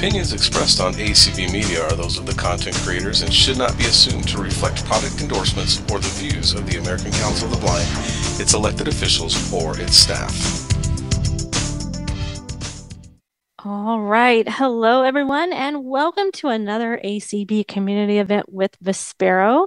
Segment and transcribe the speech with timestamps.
[0.00, 3.84] opinions expressed on ACB Media are those of the content creators and should not be
[3.84, 7.86] assumed to reflect product endorsements or the views of the American Council of the Blind,
[8.40, 10.32] its elected officials, or its staff.
[13.62, 14.48] All right.
[14.48, 19.66] Hello, everyone, and welcome to another ACB community event with Vispero.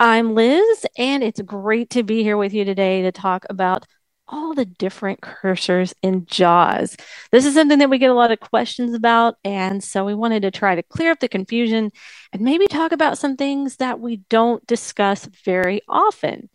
[0.00, 3.86] I'm Liz, and it's great to be here with you today to talk about
[4.28, 6.96] all the different cursors in JAWS.
[7.30, 10.42] This is something that we get a lot of questions about, and so we wanted
[10.42, 11.92] to try to clear up the confusion
[12.32, 16.48] and maybe talk about some things that we don't discuss very often.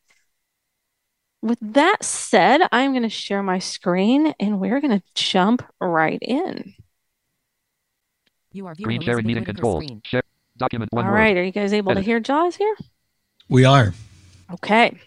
[1.42, 6.20] With that said, I'm going to share my screen and we're going to jump right
[6.22, 6.74] in.
[8.52, 9.86] You are screen sharing meeting controls.
[10.04, 10.24] Share
[10.58, 11.18] document one All word.
[11.18, 12.76] right, are you guys able to hear JAWS here?
[13.48, 13.94] We are.
[14.52, 15.00] Okay.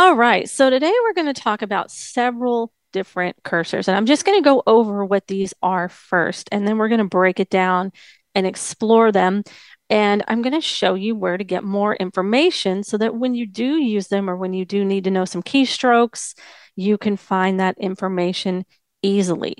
[0.00, 0.48] All right.
[0.48, 4.42] So today we're going to talk about several different cursors, and I'm just going to
[4.42, 7.92] go over what these are first, and then we're going to break it down
[8.34, 9.42] and explore them.
[9.90, 13.46] And I'm going to show you where to get more information so that when you
[13.46, 16.32] do use them or when you do need to know some keystrokes,
[16.76, 18.64] you can find that information
[19.02, 19.54] easily.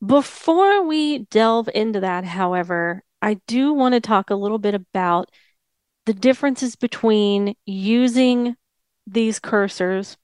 [0.00, 5.28] Before we delve into that, however, I do want to talk a little bit about
[6.04, 8.54] the differences between using
[9.06, 10.16] these cursors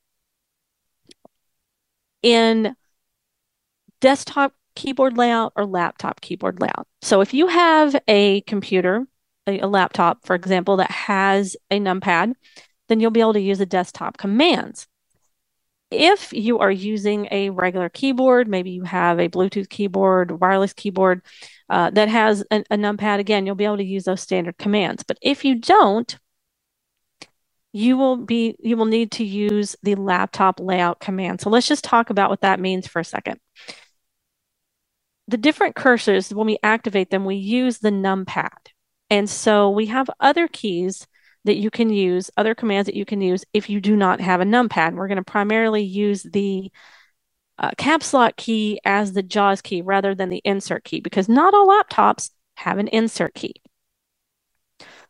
[2.23, 2.75] in
[4.01, 6.87] desktop keyboard layout or laptop keyboard layout.
[7.03, 9.07] So if you have a computer,
[9.47, 12.35] a, a laptop, for example, that has a numpad,
[12.89, 14.87] then you'll be able to use the desktop commands.
[15.91, 21.21] If you are using a regular keyboard, maybe you have a Bluetooth keyboard, wireless keyboard
[21.69, 25.03] uh, that has a, a numpad, again, you'll be able to use those standard commands.
[25.03, 26.19] But if you don't,
[27.73, 31.41] you will be you will need to use the laptop layout command.
[31.41, 33.41] So let's just talk about what that means for a second.
[35.29, 38.51] The different cursors, when we activate them, we use the numpad.
[39.09, 41.07] And so we have other keys
[41.45, 44.41] that you can use, other commands that you can use if you do not have
[44.41, 44.95] a numpad.
[44.95, 46.71] We're going to primarily use the
[47.59, 51.55] uh, caps lock key as the JAWS key rather than the insert key because not
[51.55, 53.62] all laptops have an insert key.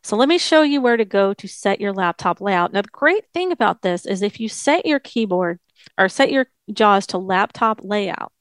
[0.03, 2.73] So let me show you where to go to set your laptop layout.
[2.73, 5.59] Now, the great thing about this is if you set your keyboard
[5.97, 8.31] or set your JAWS to laptop layout,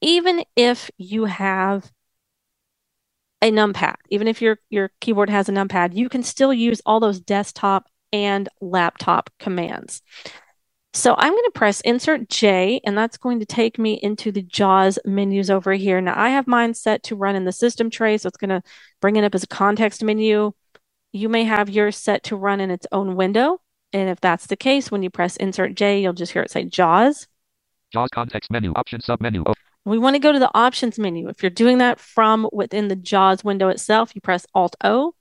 [0.00, 1.90] even if you have
[3.42, 7.00] a numpad, even if your, your keyboard has a numpad, you can still use all
[7.00, 10.00] those desktop and laptop commands.
[10.94, 14.42] So I'm going to press Insert J, and that's going to take me into the
[14.42, 16.00] JAWS menus over here.
[16.00, 18.62] Now I have mine set to run in the system tray, so it's going to
[19.00, 20.52] bring it up as a context menu.
[21.12, 23.60] You may have yours set to run in its own window.
[23.92, 26.64] And if that's the case, when you press Insert J, you'll just hear it say
[26.64, 27.26] JAWS.
[27.92, 29.42] JAWS context menu option submenu.
[29.46, 29.52] Oh,
[29.84, 31.28] We want to go to the options menu.
[31.28, 35.14] If you're doing that from within the JAWS window itself, you press Alt O.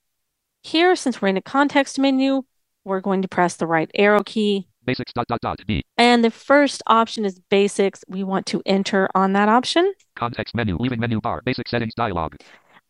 [0.64, 2.44] Here, since we're in a context menu,
[2.86, 4.68] we're going to press the right arrow key.
[4.86, 8.06] basics dot dot dot B And the first option is basics.
[8.08, 9.92] We want to enter on that option.
[10.16, 12.36] context menu leaving menu bar basic settings dialog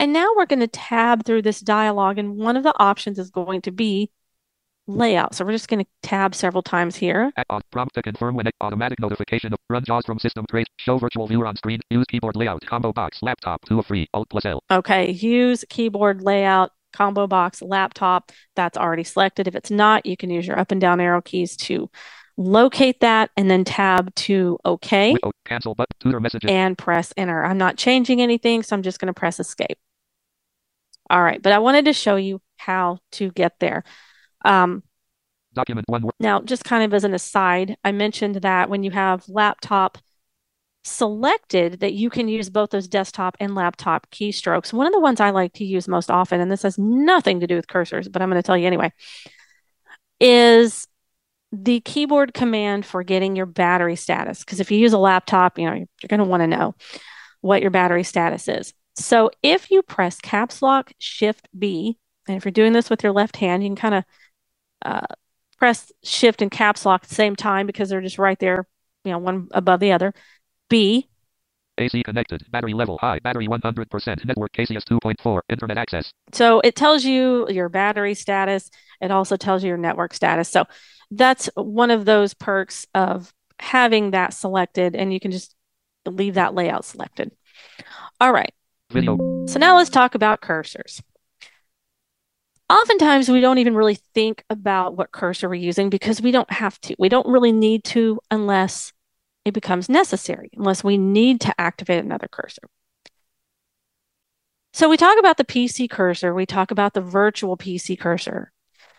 [0.01, 3.29] And now we're going to tab through this dialog, and one of the options is
[3.29, 4.09] going to be
[4.87, 5.35] layout.
[5.35, 7.31] So we're just going to tab several times here.
[7.37, 10.97] At on prompt to confirm when automatic notification of run JAWS from system trace show
[10.97, 14.43] virtual viewer on screen use keyboard layout combo box laptop two of free Alt plus
[14.43, 18.31] L Okay, use keyboard layout, combo box, laptop.
[18.55, 19.47] That's already selected.
[19.47, 21.91] If it's not, you can use your up and down arrow keys to
[22.37, 27.45] locate that and then tab to OK cancel button tutor messages and press enter.
[27.45, 29.77] I'm not changing anything, so I'm just going to press escape.
[31.11, 33.83] All right, but I wanted to show you how to get there.
[34.45, 34.81] Um,
[35.53, 38.91] document one word Now, just kind of as an aside, I mentioned that when you
[38.91, 39.97] have laptop
[40.85, 44.71] selected, that you can use both those desktop and laptop keystrokes.
[44.71, 47.47] One of the ones I like to use most often, and this has nothing to
[47.47, 48.93] do with cursors, but I'm going to tell you anyway,
[50.21, 50.87] is
[51.51, 54.39] the keyboard command for getting your battery status.
[54.45, 56.73] Because if you use a laptop, you know, you're going to want to know
[57.41, 58.73] what your battery status is.
[58.95, 61.97] So if you press caps lock shift B,
[62.27, 64.03] and if you're doing this with your left hand, you can kind of
[64.83, 65.15] uh,
[65.57, 68.67] press shift and caps lock at the same time because they're just right there,
[69.03, 70.13] you know, one above the other.
[70.69, 71.09] B,
[71.77, 77.03] AC connected battery level high battery 100% network KCS 2.4 internet access so it tells
[77.03, 78.69] you your battery status.
[79.01, 80.49] It also tells you your network status.
[80.49, 80.65] So
[81.09, 85.55] that's one of those perks of having that selected, and you can just
[86.05, 87.31] leave that layout selected.
[88.19, 88.53] All right.
[88.91, 89.17] Video
[89.47, 91.01] So now let's talk about cursors.
[92.69, 96.79] Oftentimes, we don't even really think about what cursor we're using because we don't have
[96.81, 96.95] to.
[96.97, 98.93] We don't really need to unless
[99.43, 102.61] it becomes necessary, unless we need to activate another cursor.
[104.73, 108.53] So we talk about the PC cursor, we talk about the virtual PC cursor.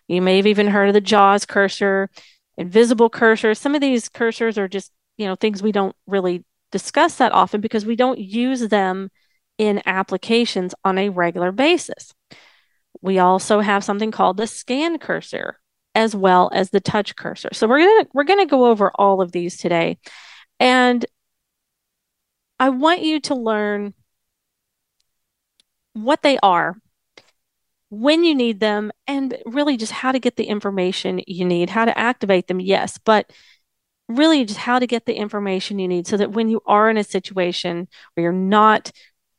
[0.06, 2.10] You may have even heard of the JAWS cursor,
[2.58, 3.54] invisible cursor.
[3.54, 7.60] Some of these cursors are just, you know, things we don't really discuss that often
[7.60, 9.10] because we don't use them
[9.62, 12.12] in applications on a regular basis.
[13.00, 15.60] We also have something called the scan cursor
[15.94, 17.50] as well as the touch cursor.
[17.52, 19.98] So we're going to we're going to go over all of these today.
[20.58, 21.06] And
[22.58, 23.94] I want you to learn
[25.92, 26.74] what they are,
[27.90, 31.84] when you need them, and really just how to get the information you need, how
[31.84, 33.30] to activate them, yes, but
[34.08, 36.96] really just how to get the information you need so that when you are in
[36.96, 38.90] a situation where you're not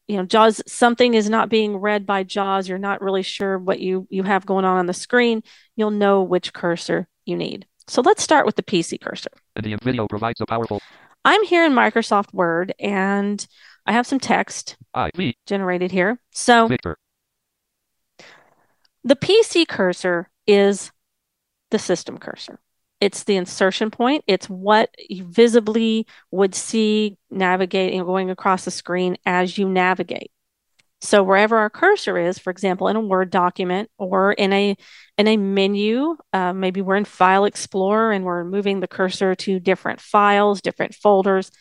[0.08, 2.68] you know jaws something is not being read by jaws.
[2.68, 5.44] You're not really sure what you you have going on on the screen.
[5.76, 7.66] You'll know which cursor you need.
[7.88, 9.32] So let's start with the pc cursor.
[9.56, 10.82] The video provides a powerful
[11.26, 13.48] i'm here in microsoft word and
[13.86, 16.20] i have some text IV generated here.
[16.32, 16.98] So Victor.
[19.04, 20.92] the pc cursor is
[21.72, 22.60] the system cursor
[23.04, 24.24] it's the insertion point.
[24.28, 30.32] It's what you visibly would see navigating going across the screen as you navigate.
[31.02, 34.78] So wherever our cursor is for example in a word document or in a
[35.18, 39.60] in a menu uh, maybe we're in file explorer and we're moving the cursor to
[39.60, 41.52] different files different folders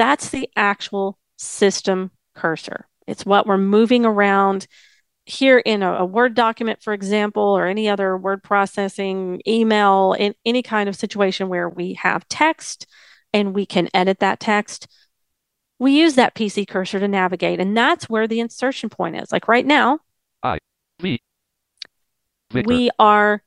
[0.00, 2.86] that's the actual system cursor.
[3.06, 4.66] It's what we're moving around
[5.30, 10.34] here in a, a, Word document, for example, or any other word processing, email, in
[10.44, 12.86] any kind of situation where we have text
[13.32, 14.88] and we can edit that text,
[15.78, 17.60] we use that PC cursor to navigate.
[17.60, 19.30] And that's where the insertion point is.
[19.32, 20.00] Like right now,
[20.42, 20.58] I
[21.00, 21.20] V
[22.52, 22.68] Victor.
[22.68, 23.42] we are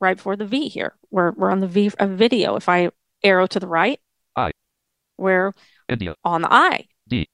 [0.00, 0.94] right before the V here.
[1.10, 2.56] We're, we're on the V of video.
[2.56, 2.90] If I
[3.24, 3.98] arrow to the right,
[4.36, 4.52] I.
[5.16, 5.52] we're
[5.88, 7.28] India on the I D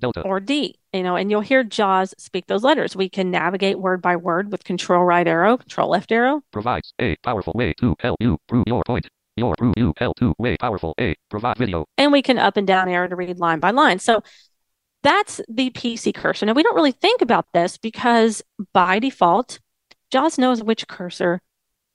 [0.00, 2.94] Delta or D, you know, and you'll hear JAWS speak those letters.
[2.94, 6.42] We can navigate word by word with control right arrow, control left arrow.
[6.52, 9.08] provides a powerful way to help you prove your point.
[9.36, 11.86] Your prove you help to way powerful a provide video.
[11.96, 13.98] and we can up and down arrow to read line by line.
[13.98, 14.22] So
[15.02, 16.44] that's the PC cursor.
[16.44, 18.42] Now we don't really think about this because
[18.74, 19.58] by default,
[20.10, 21.40] JAWS knows which cursor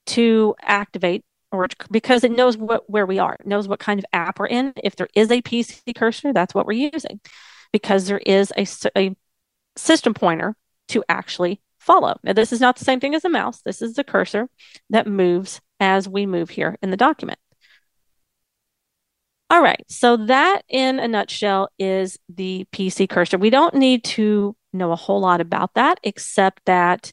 [0.06, 4.04] to activate or because it knows what where we are, it knows what kind of
[4.12, 4.72] app we're in.
[4.82, 7.20] If there is a PC cursor, that's what we're using
[7.72, 8.66] because there is a,
[8.96, 9.16] a
[9.76, 10.56] system pointer
[10.88, 12.18] to actually follow.
[12.22, 13.60] Now this is not the same thing as a mouse.
[13.62, 14.48] This is the cursor
[14.90, 17.38] that moves as we move here in the document.
[19.50, 23.38] All right, so that in a nutshell is the PC cursor.
[23.38, 27.12] We don't need to know a whole lot about that, except that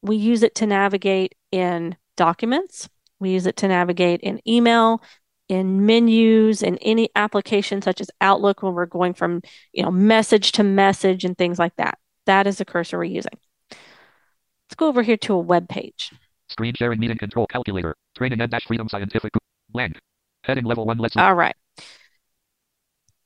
[0.00, 2.88] we use it to navigate in documents,
[3.20, 5.02] we use it to navigate in email,
[5.48, 9.42] in menus, in any application such as Outlook when we're going from
[9.72, 11.98] you know message to message and things like that.
[12.26, 13.38] That is the cursor we're using.
[13.70, 16.12] Let's go over here to a web page.
[16.48, 17.94] Screen sharing meeting control calculator.
[18.16, 19.32] Training and dash freedom scientific
[19.70, 19.98] blank.
[20.42, 21.20] Heading level one lesson.
[21.20, 21.54] All right.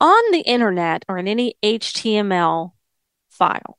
[0.01, 2.71] On the internet or in any HTML
[3.29, 3.77] file,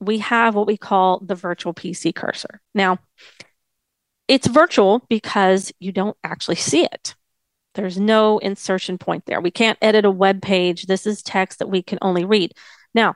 [0.00, 2.60] we have what we call the virtual PC cursor.
[2.74, 2.98] Now,
[4.26, 7.14] it's virtual because you don't actually see it.
[7.74, 9.40] There's no insertion point there.
[9.40, 10.86] We can't edit a web page.
[10.86, 12.52] This is text that we can only read.
[12.94, 13.14] Now,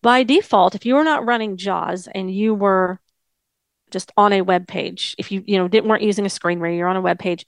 [0.00, 3.00] by default, if you were not running JAWS and you were
[3.90, 6.76] just on a web page, if you you know didn't weren't using a screen reader,
[6.76, 7.44] you're on a web page,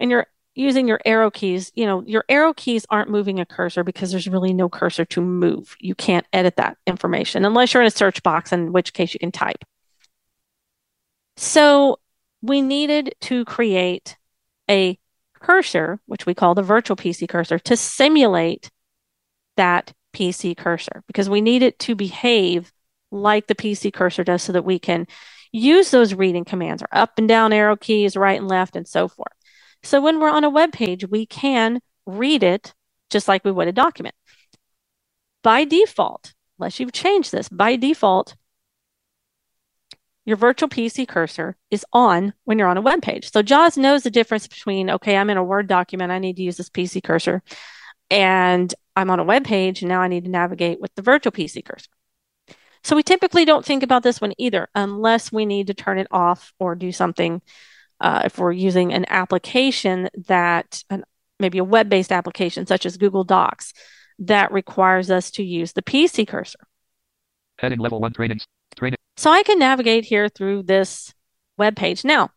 [0.00, 3.84] and you're using your arrow keys, you know your arrow keys aren't moving a cursor
[3.84, 5.76] because there's really no cursor to move.
[5.80, 9.20] You can't edit that information unless you're in a search box, in which case you
[9.20, 9.64] can type.
[11.36, 12.00] So
[12.42, 14.16] we needed to create
[14.68, 14.98] a
[15.40, 18.70] cursor, which we call the virtual PC cursor, to simulate
[19.56, 22.72] that PC cursor because we need it to behave
[23.10, 25.06] like the PC cursor does so that we can
[25.52, 29.08] use those reading commands or up and down arrow keys, right and left, and so
[29.08, 29.32] forth.
[29.82, 32.74] So when we're on a web page, we can read it
[33.10, 34.14] just like we would a document.
[35.42, 38.34] By default, unless you've changed this, by default,
[40.28, 43.32] your virtual PC cursor is on when you're on a web page.
[43.32, 46.42] So JAWS knows the difference between, okay, I'm in a Word document, I need to
[46.42, 47.42] use this PC cursor,
[48.10, 51.32] and I'm on a web page, and now I need to navigate with the virtual
[51.32, 51.88] PC cursor.
[52.84, 56.08] So we typically don't think about this one either, unless we need to turn it
[56.10, 57.40] off or do something.
[57.98, 61.04] Uh, if we're using an application that, an,
[61.40, 63.72] maybe a web based application such as Google Docs,
[64.18, 66.60] that requires us to use the PC cursor.
[67.58, 68.12] Heading level one.
[68.12, 68.40] Training.
[69.18, 71.12] So I can navigate here through this
[71.56, 72.04] web page.
[72.04, 72.30] Now,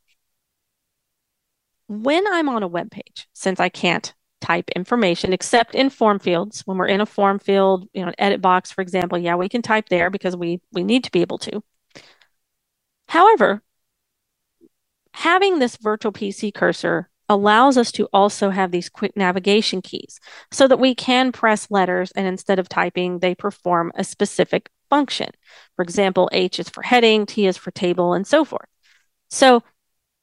[1.88, 4.12] when I'm on a web page, since I can't
[4.42, 6.62] type information except in form fields.
[6.66, 9.48] When we're in a form field, you know, an edit box, for example, yeah, we
[9.48, 11.62] can type there because we we need to be able to.
[13.10, 13.62] However,
[15.14, 20.20] having this virtual PC cursor allows us to also have these quick navigation keys
[20.50, 25.30] so that we can press letters and instead of typing, they perform a specific function.
[25.76, 28.68] For example, H is for heading, T is for table, and so forth.
[29.30, 29.64] So,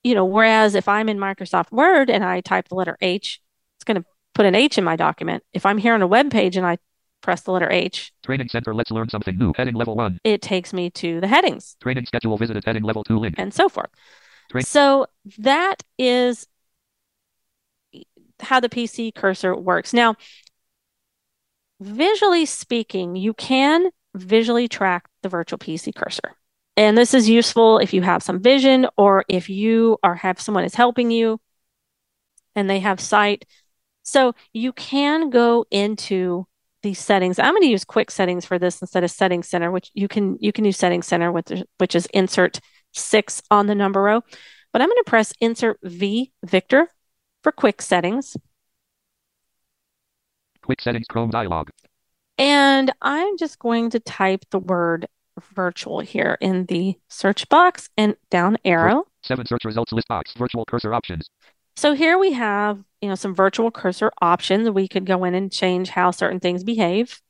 [0.05, 3.41] you know, whereas if I'm in Microsoft Word and I type the letter H,
[3.79, 5.43] it's going to put an H in my document.
[5.53, 6.77] If I'm here on a web page and I
[7.23, 8.13] press the letter H.
[8.23, 9.53] Training center, let's learn something new.
[9.57, 10.21] Heading level one.
[10.23, 11.77] It takes me to the headings.
[11.81, 13.35] Training schedule visited heading level two link.
[13.39, 13.91] And so forth.
[14.61, 15.07] So
[15.39, 16.47] that is
[18.41, 19.93] how the PC cursor works.
[19.93, 20.15] Now,
[21.81, 26.37] visually speaking, you can visually track the virtual PC cursor.
[26.77, 30.65] And this is useful if you have some vision or if you are have someone
[30.65, 31.41] is helping you
[32.55, 33.45] and they have sight.
[34.05, 36.47] So you can go into
[36.83, 37.39] these settings.
[37.39, 40.37] I'm going to use quick settings for this instead of setting center, which you can
[40.41, 42.61] you can use setting center with which is insert
[42.93, 44.23] six on the number row.
[44.73, 46.89] But I'm going to press insert V Victor
[47.43, 48.37] for quick settings.
[50.63, 51.71] Quick settings Chrome dialog.
[52.39, 55.07] And I'm just going to type the word
[55.55, 59.05] virtual here in the search box and down arrow.
[59.23, 61.29] Seven search results list box, virtual cursor options.
[61.77, 64.71] So here we have, you know, some virtual cursor options.
[64.71, 67.21] We could go in and change how certain things behave.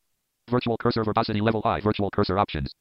[0.50, 2.72] Virtual cursor verbosity level high, virtual cursor options.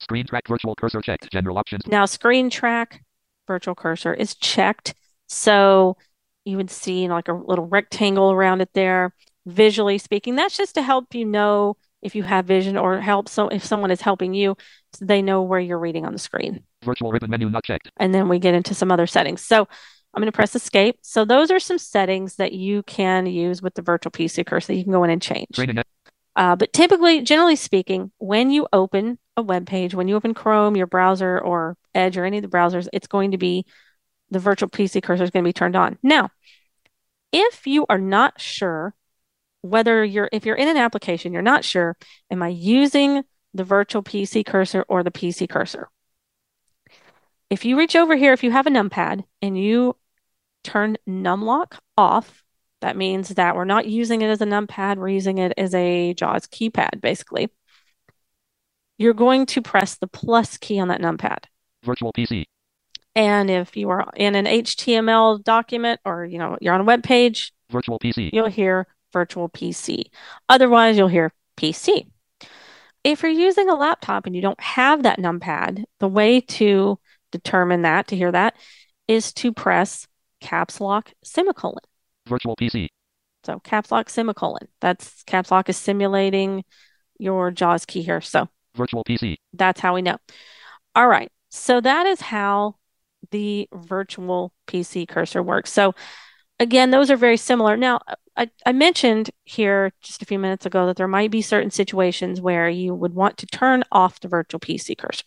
[0.00, 1.86] Screen track virtual cursor checked, general options.
[1.86, 3.04] Now screen track
[3.46, 4.94] virtual cursor is checked.
[5.28, 5.96] So
[6.44, 9.14] you would see like a little rectangle around it there.
[9.46, 13.48] Visually speaking, that's just to help you know if you have vision or help so
[13.48, 14.56] if someone is helping you,
[14.92, 16.62] so they know where you're reading on the screen.
[16.84, 17.90] Virtual ribbon menu not checked.
[17.96, 19.40] And then we get into some other settings.
[19.40, 19.66] So
[20.14, 20.98] I'm going to press escape.
[21.02, 24.84] So those are some settings that you can use with the virtual PC cursor you
[24.84, 25.56] can go in and change.
[26.34, 30.76] Uh, but typically, generally speaking, when you open a web page, when you open Chrome,
[30.76, 33.66] your browser, or Edge, or any of the browsers, it's going to be
[34.30, 35.98] the virtual PC cursor is going to be turned on.
[36.02, 36.30] Now,
[37.32, 38.94] if you are not sure
[39.62, 41.96] whether you're, if you're in an application, you're not sure,
[42.30, 43.22] am I using
[43.54, 45.88] the virtual PC cursor or the PC cursor?
[47.50, 49.96] If you reach over here, if you have a numpad and you
[50.64, 52.42] turn numlock off,
[52.80, 56.14] that means that we're not using it as a numpad, we're using it as a
[56.14, 57.48] JAWS keypad, basically.
[58.98, 61.44] You're going to press the plus key on that numpad.
[61.84, 62.44] Virtual PC.
[63.14, 67.02] And if you are in an HTML document or you know you're on a web
[67.02, 70.04] page, virtual PC, you'll hear virtual PC.
[70.48, 72.06] Otherwise, you'll hear PC.
[73.04, 76.98] If you're using a laptop and you don't have that numpad, the way to
[77.32, 78.54] determine that, to hear that,
[79.08, 80.06] is to press
[80.40, 81.82] caps lock semicolon.
[82.28, 82.88] Virtual PC.
[83.44, 84.68] So caps lock semicolon.
[84.80, 86.64] That's caps lock is simulating
[87.18, 88.20] your JAWS key here.
[88.20, 89.36] So virtual PC.
[89.52, 90.18] That's how we know.
[90.94, 91.30] All right.
[91.50, 92.76] So that is how
[93.30, 95.72] the virtual PC cursor works.
[95.72, 95.94] So
[96.58, 97.76] again, those are very similar.
[97.76, 98.00] Now,
[98.36, 102.40] I, I mentioned here just a few minutes ago that there might be certain situations
[102.40, 105.24] where you would want to turn off the virtual PC cursor.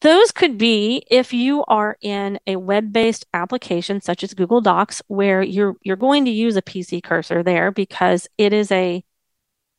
[0.00, 5.42] Those could be if you are in a web-based application such as Google Docs, where
[5.42, 9.04] you're you're going to use a PC cursor there because it is a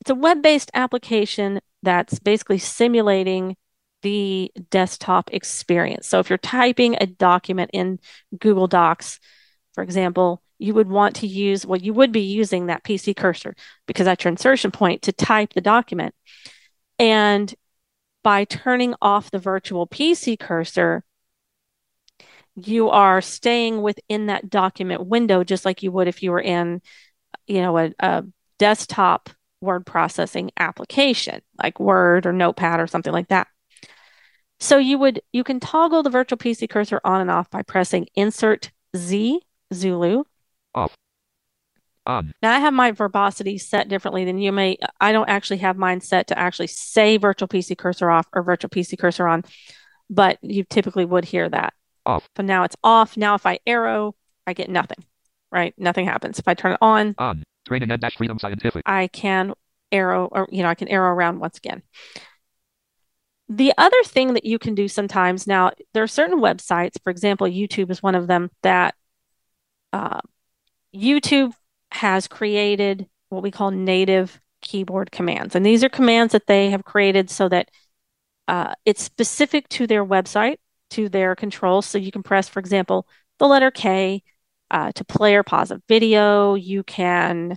[0.00, 3.56] it's a web-based application that's basically simulating
[4.02, 6.08] the desktop experience.
[6.08, 7.98] So if you're typing a document in
[8.38, 9.20] Google Docs,
[9.74, 13.54] for example, you would want to use well, you would be using that PC cursor
[13.86, 16.14] because that's your insertion point to type the document.
[16.98, 17.54] And
[18.22, 21.04] by turning off the virtual PC cursor,
[22.56, 26.80] you are staying within that document window just like you would if you were in,
[27.46, 28.24] you know, a, a
[28.58, 29.30] desktop
[29.60, 33.48] word processing application like Word or Notepad or something like that.
[34.60, 38.06] So you would you can toggle the virtual PC cursor on and off by pressing
[38.14, 39.40] Insert Z
[39.72, 40.24] Zulu.
[40.74, 40.94] Off.
[42.06, 42.34] On.
[42.42, 44.76] Now I have my verbosity set differently than you may.
[45.00, 48.68] I don't actually have mine set to actually say virtual PC cursor off or virtual
[48.68, 49.42] PC cursor on,
[50.10, 51.72] but you typically would hear that.
[52.04, 52.28] Off.
[52.36, 53.16] So now it's off.
[53.16, 54.14] Now if I arrow,
[54.46, 55.02] I get nothing.
[55.50, 55.72] Right?
[55.78, 56.38] Nothing happens.
[56.38, 57.42] If I turn it on, on.
[57.66, 58.82] Training and freedom scientific.
[58.84, 59.54] I can
[59.90, 61.82] arrow or you know, I can arrow around once again.
[63.48, 67.46] The other thing that you can do sometimes now, there are certain websites, for example,
[67.46, 68.94] YouTube is one of them that
[69.92, 70.20] uh,
[70.94, 71.52] YouTube
[71.90, 75.54] has created what we call native keyboard commands.
[75.54, 77.70] And these are commands that they have created so that
[78.48, 80.56] uh, it's specific to their website,
[80.90, 81.86] to their controls.
[81.86, 83.06] So you can press, for example,
[83.38, 84.22] the letter K
[84.70, 86.54] uh, to play or pause a video.
[86.54, 87.56] You can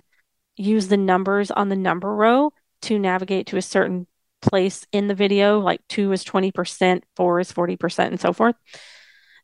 [0.56, 2.52] use the numbers on the number row
[2.82, 4.06] to navigate to a certain
[4.40, 8.54] place in the video, like two is 20%, four is 40%, and so forth.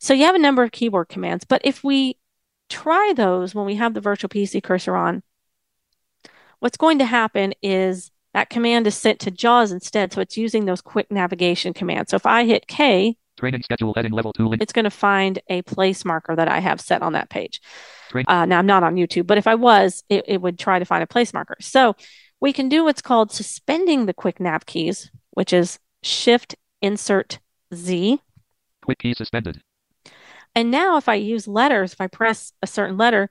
[0.00, 1.44] So you have a number of keyboard commands.
[1.44, 2.16] But if we
[2.74, 5.22] try those when we have the virtual PC cursor on,
[6.58, 10.12] what's going to happen is that command is sent to JAWS instead.
[10.12, 12.10] So it's using those quick navigation commands.
[12.10, 14.62] So if I hit K, Training schedule heading level two link.
[14.62, 17.60] it's going to find a place marker that I have set on that page.
[18.28, 20.84] Uh, now, I'm not on YouTube, but if I was, it, it would try to
[20.84, 21.56] find a place marker.
[21.60, 21.96] So
[22.40, 27.40] we can do what's called suspending the quick nav keys, which is Shift Insert
[27.74, 28.20] Z.
[28.84, 29.60] Quick key suspended.
[30.54, 33.28] And now, if I use letters, if I press a certain letter,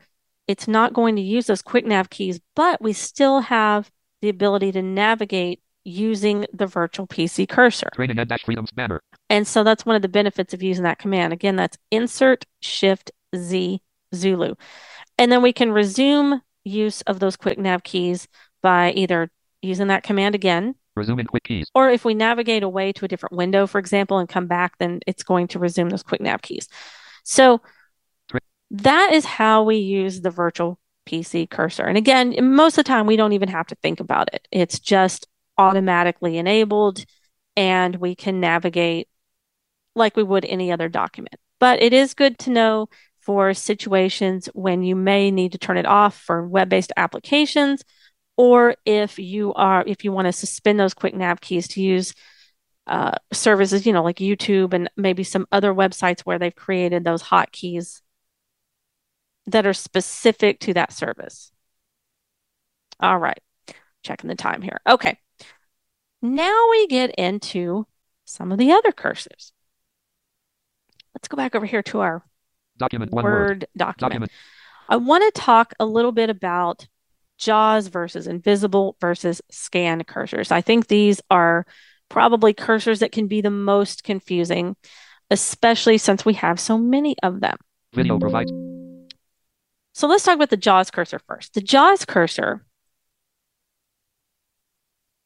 [0.48, 3.90] it's not going to use those quick nav keys, but we still have
[4.22, 7.90] the ability to navigate using the virtual PC cursor.
[7.98, 9.02] And freedoms banner.
[9.30, 11.34] And so that's one of the benefits of using that command.
[11.34, 13.82] Again, that's insert shift Z
[14.14, 14.56] Zulu.
[15.18, 18.28] And then we can resume use of those quick nav keys
[18.62, 19.30] by either
[19.62, 21.70] using that command again, Resuming quick keys.
[21.74, 25.00] or if we navigate away to a different window, for example, and come back, then
[25.08, 26.68] it's going to resume those quick nav keys.
[27.24, 27.62] So
[28.72, 31.84] that is how we use the virtual PC cursor.
[31.84, 34.48] And again, most of the time, we don't even have to think about it.
[34.52, 35.28] It's just
[35.58, 37.06] automatically enabled,
[37.56, 39.08] and we can navigate
[39.96, 41.36] like we would any other document.
[41.60, 42.90] But it is good to know
[43.20, 47.84] for situations when you may need to turn it off for web-based applications,
[48.38, 52.14] or if you are if you want to suspend those quick nav keys to use
[52.88, 57.24] uh, services, you know, like YouTube and maybe some other websites where they've created those
[57.24, 58.02] hotkeys
[59.48, 61.52] that are specific to that service.
[63.00, 63.40] All right,
[64.04, 64.80] checking the time here.
[64.88, 65.18] Okay,
[66.22, 67.88] now we get into
[68.26, 69.52] some of the other cursors.
[71.16, 72.24] Let's go back over here to our
[72.78, 73.24] Document word.
[73.24, 74.00] Word document.
[74.00, 74.32] Document.
[74.90, 76.88] I want to talk a little bit about
[77.38, 80.52] JAWS versus invisible versus scan cursors.
[80.52, 81.66] I think these are
[82.14, 84.76] probably cursors that can be the most confusing,
[85.32, 87.58] especially since we have so many of them.
[87.92, 88.52] Video provides.
[89.94, 91.56] So let's talk about the JAWS cursor first.
[91.56, 92.68] The JAWS cursor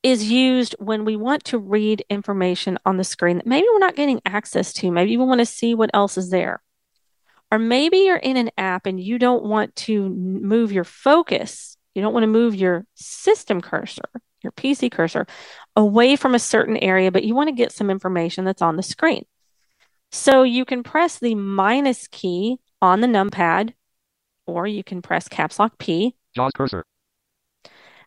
[0.01, 3.97] is used when we want to read information on the screen that maybe we're not
[3.97, 4.89] getting access to.
[4.89, 6.61] Maybe we want to see what else is there.
[7.51, 11.75] Or maybe you're in an app and you don't want to move your focus.
[11.95, 14.09] You don't want to move your system cursor,
[14.43, 15.25] your PC cursor,
[15.75, 18.83] away from a certain area, but you want to get some information that's on the
[18.83, 19.25] screen.
[20.11, 23.73] So you can press the minus key on the numpad,
[24.45, 26.85] or you can press caps lock P, JAWS cursor.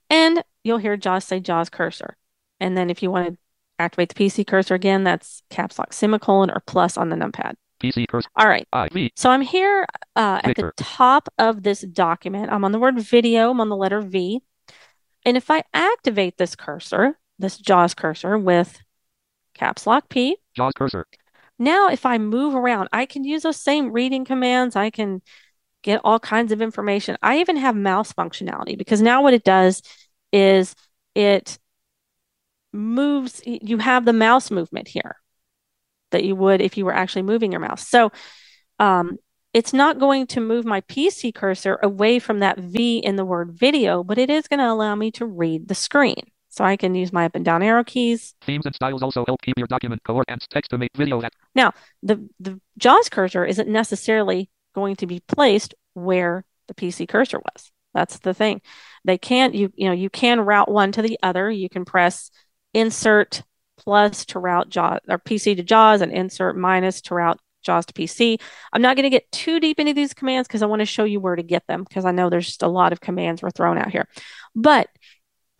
[0.09, 2.17] and you'll hear JAWS say JAWS cursor.
[2.59, 3.39] And then if you want to
[3.79, 7.55] activate the PC cursor again, that's caps lock semicolon or plus on the numpad.
[7.83, 8.29] PC cursor.
[8.37, 8.67] All right.
[8.75, 9.11] IV.
[9.17, 12.53] So I'm here uh, at the top of this document.
[12.53, 13.51] I'm on the word video.
[13.51, 14.43] I'm on the letter V.
[15.25, 18.81] And if I activate this cursor, this JAWS cursor with
[19.55, 21.07] caps lock P, JAWS cursor.
[21.59, 24.77] now if I move around, I can use those same reading commands.
[24.77, 25.23] I can
[25.83, 27.17] get all kinds of information.
[27.23, 29.83] I even have mouse functionality because now what it does
[30.33, 30.75] is
[31.15, 31.59] it
[32.73, 35.17] moves, you have the mouse movement here
[36.11, 37.89] that you would if you were actually moving your mouse.
[37.89, 38.13] So
[38.79, 39.17] um,
[39.53, 43.53] it's not going to move my PC cursor away from that V in the word
[43.53, 46.31] video, but it is going to allow me to read the screen.
[46.51, 48.35] So I can use my up and down arrow keys.
[48.43, 51.33] Themes and styles also help keep your document coherent and text to make video that
[52.03, 57.71] The the JAWS cursor isn't necessarily going to be placed where the PC cursor was.
[57.95, 58.63] That's the thing.
[59.05, 61.51] They can't you you know you can route one to the other.
[61.51, 62.31] You can press
[62.75, 63.43] insert
[63.79, 67.93] plus to route JAWS or PC to JAWS and insert minus to route JAWS to
[67.93, 68.41] PC.
[68.73, 71.05] I'm not going to get too deep into these commands because I want to show
[71.05, 73.51] you where to get them because I know there's just a lot of commands we're
[73.51, 74.09] throwing out here.
[74.55, 74.89] But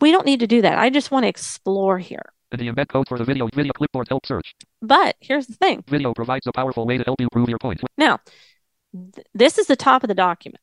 [0.01, 0.79] we don't need to do that.
[0.79, 2.33] I just want to explore here.
[2.51, 4.55] the embed code for the video video clipboard help search.
[4.83, 5.85] But here's the thing.
[5.89, 7.81] Video provides a powerful way to help you prove your point.
[7.99, 8.19] Now,
[9.15, 10.61] th- this is the top of the document.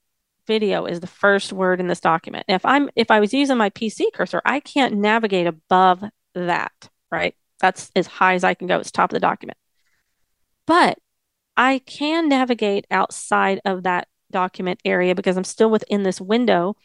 [0.47, 2.45] Video is the first word in this document.
[2.47, 7.35] If I'm if I was using my PC cursor, I can't navigate above that, right?
[7.59, 8.79] That's as high as I can go.
[8.79, 9.57] It's top of the document.
[10.65, 10.97] But
[11.57, 16.75] I can navigate outside of that document area because I'm still within this window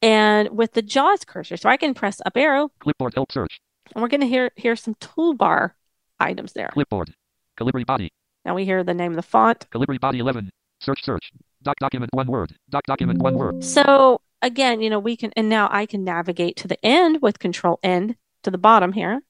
[0.00, 1.56] and with the JAWS cursor.
[1.56, 3.60] So I can press up arrow Clipboard help search.
[3.94, 5.72] and we're going to hear hear some toolbar
[6.20, 6.70] items there.
[6.72, 7.12] Clipboard.
[7.58, 8.10] Calibri body.
[8.44, 9.66] Now we hear the name of the font.
[9.70, 10.50] Calibri body 11.
[10.80, 11.32] Search search.
[11.62, 12.54] Doc document one word.
[12.70, 13.64] Doc document one word.
[13.64, 17.38] So again, you know, we can, and now I can navigate to the end with
[17.40, 19.22] control end to the bottom here.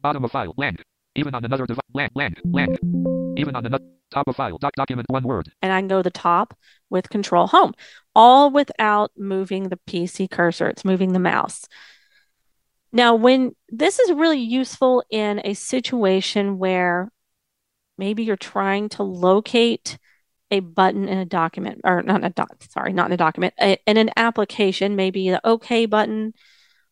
[0.00, 0.54] Bottom of file.
[0.56, 0.82] Land.
[1.14, 1.84] Even on another device.
[1.92, 2.10] Land.
[2.16, 2.40] Land.
[2.44, 2.78] Land.
[3.38, 3.84] Even on another.
[4.14, 4.58] Top of file.
[4.58, 5.50] Doc document one word.
[5.60, 6.56] and I can go to the top
[6.88, 7.74] with Control Home,
[8.14, 10.68] all without moving the PC cursor.
[10.68, 11.66] It's moving the mouse.
[12.92, 17.10] Now, when this is really useful in a situation where
[17.98, 19.98] maybe you're trying to locate
[20.52, 23.78] a button in a document, or not a doc, sorry, not in a document, a,
[23.84, 26.34] in an application, maybe the OK button,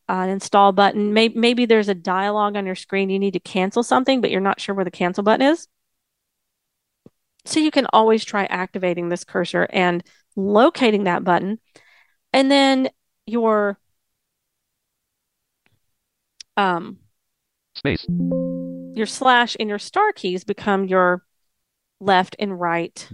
[0.09, 1.13] uh, an install button.
[1.13, 3.09] Maybe, maybe there's a dialog on your screen.
[3.09, 5.69] You need to cancel something, but you're not sure where the cancel button is.
[7.45, 10.05] So you can always try activating this cursor and
[10.37, 11.59] locating that button.
[12.33, 12.89] And then
[13.27, 13.79] your
[16.57, 16.99] um,
[17.75, 18.07] Space.
[18.09, 21.25] your slash and your star keys become your
[22.01, 23.09] left and right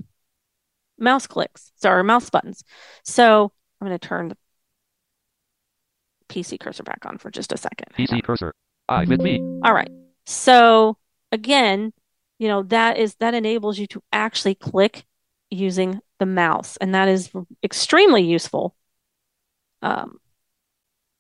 [0.99, 2.65] mouse clicks, sorry, mouse buttons.
[3.05, 4.37] So I'm going to turn the
[6.29, 7.87] PC cursor back on for just a second.
[7.97, 8.53] PC cursor.
[8.89, 9.39] I with me.
[9.65, 9.91] All right.
[10.27, 10.99] So
[11.33, 11.93] again,
[12.39, 15.05] you know, that is that enables you to actually click
[15.51, 17.31] using the mouse, and that is
[17.63, 18.75] extremely useful
[19.83, 20.19] um,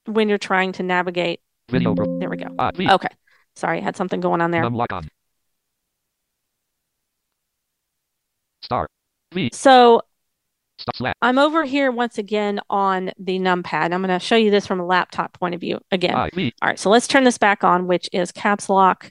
[0.06, 1.40] when you're trying to navigate.
[1.70, 1.94] Video.
[1.94, 2.48] There we go.
[2.74, 2.90] V.
[2.90, 3.08] Okay.
[3.56, 4.64] Sorry, I had something going on there.
[4.64, 5.08] On.
[8.62, 8.86] Star.
[9.34, 9.50] V.
[9.52, 10.02] So.
[11.20, 13.92] I'm over here once again on the numpad.
[13.92, 16.14] I'm going to show you this from a laptop point of view again.
[16.14, 16.52] I V.
[16.62, 19.10] All right, so let's turn this back on, which is caps lock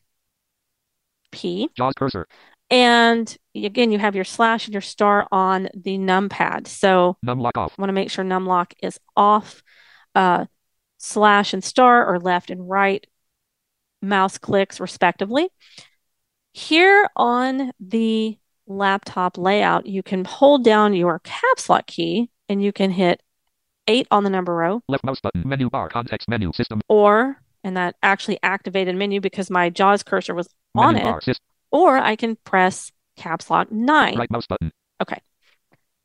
[1.38, 1.70] P.
[1.78, 2.28] Jaws cursor.
[2.70, 6.68] And again, you have your slash and your star on the numpad.
[6.68, 7.78] So Num lock off.
[7.78, 9.64] Want to make sure numlock is off.
[10.16, 10.46] Uh,
[10.98, 13.06] slash and star are left and right
[14.02, 15.48] mouse clicks, respectively.
[16.54, 22.74] Here on the laptop layout, you can hold down your caps lock key and you
[22.74, 23.22] can hit
[23.88, 25.44] eight on the number row, Left mouse button.
[25.48, 25.88] Menu bar.
[25.90, 26.52] Context menu.
[26.54, 26.82] System.
[26.90, 31.36] or, and that actually activated menu because my JAWS cursor was on Menu it, bar.
[31.72, 34.18] Or I can press caps lock nine.
[34.18, 34.72] Right mouse button.
[35.02, 35.22] Okay.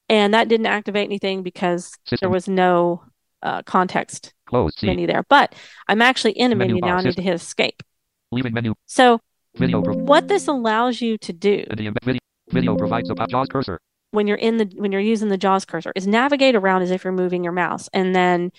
[0.09, 3.03] And that didn't activate anything because there was no
[3.43, 4.79] uh, context Closed.
[4.79, 4.87] C.
[4.87, 5.25] menu there.
[5.29, 5.55] But
[5.89, 6.97] I'm actually in a Menu menu bar, now.
[6.99, 7.83] I need to hit escape.
[8.31, 8.75] Leaving menu.
[8.87, 9.21] So
[9.55, 9.81] Video.
[9.83, 12.19] What this allows you to do the video.
[12.51, 13.81] Video provides a Jaws cursor.
[14.11, 17.05] when you're in the when you're using the JAWS cursor is navigate around as if
[17.05, 17.89] you're moving your mouse.
[17.93, 18.51] And then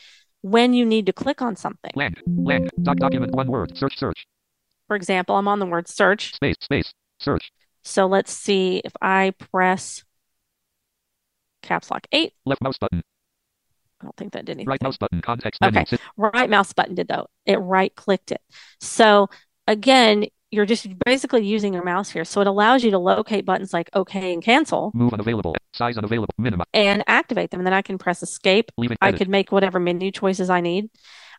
[0.41, 2.21] when you need to click on something, Land.
[2.27, 2.69] Land.
[2.81, 3.77] Doc document one word.
[3.77, 3.97] Search.
[3.97, 4.27] Search.
[4.87, 6.33] For example, I'm on the word search.
[6.35, 6.55] Space.
[6.61, 6.93] Space.
[7.19, 7.51] Search.
[7.83, 10.03] So let's see if I press
[11.61, 12.33] caps lock eight.
[12.45, 13.01] Left mouse button.
[14.01, 14.69] I don't think that did anything.
[14.69, 15.21] Right mouse button.
[15.21, 15.81] Context menu.
[15.81, 15.97] Okay.
[16.17, 17.27] Right mouse button did though.
[17.45, 18.41] It right clicked it.
[18.81, 19.29] So
[19.67, 22.25] again, you're just basically using your mouse here.
[22.25, 25.55] So it allows you to locate buttons like OK and cancel Move unavailable.
[25.73, 26.33] Size unavailable.
[26.37, 26.65] Minimum.
[26.73, 27.59] and activate them.
[27.61, 28.71] And then I can press escape.
[29.01, 30.89] I could make whatever menu choices I need.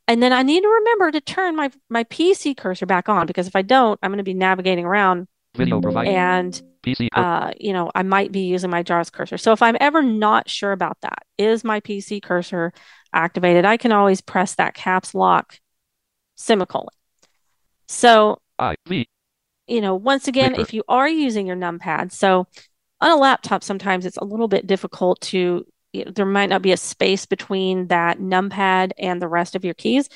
[0.06, 3.46] And then I need to remember to turn my, my PC cursor back on because
[3.46, 6.08] if I don't, I'm going to be navigating around Video provide.
[6.08, 7.08] and PC.
[7.12, 9.38] cur- uh, you know, I might be using my JAWS cursor.
[9.38, 12.72] So if I'm ever not sure about that, is my PC cursor
[13.12, 13.64] activated?
[13.64, 15.58] I can always press that caps lock
[16.34, 16.88] semicolon.
[17.88, 18.76] So, I.
[18.86, 19.08] V.
[19.66, 20.62] you know, once again, Clicker.
[20.62, 22.46] if you are using your numpad, so
[23.00, 25.64] on a laptop, sometimes it's a little bit difficult to, you know,
[26.02, 30.09] there might not be a space between that numpad and the rest of your keys.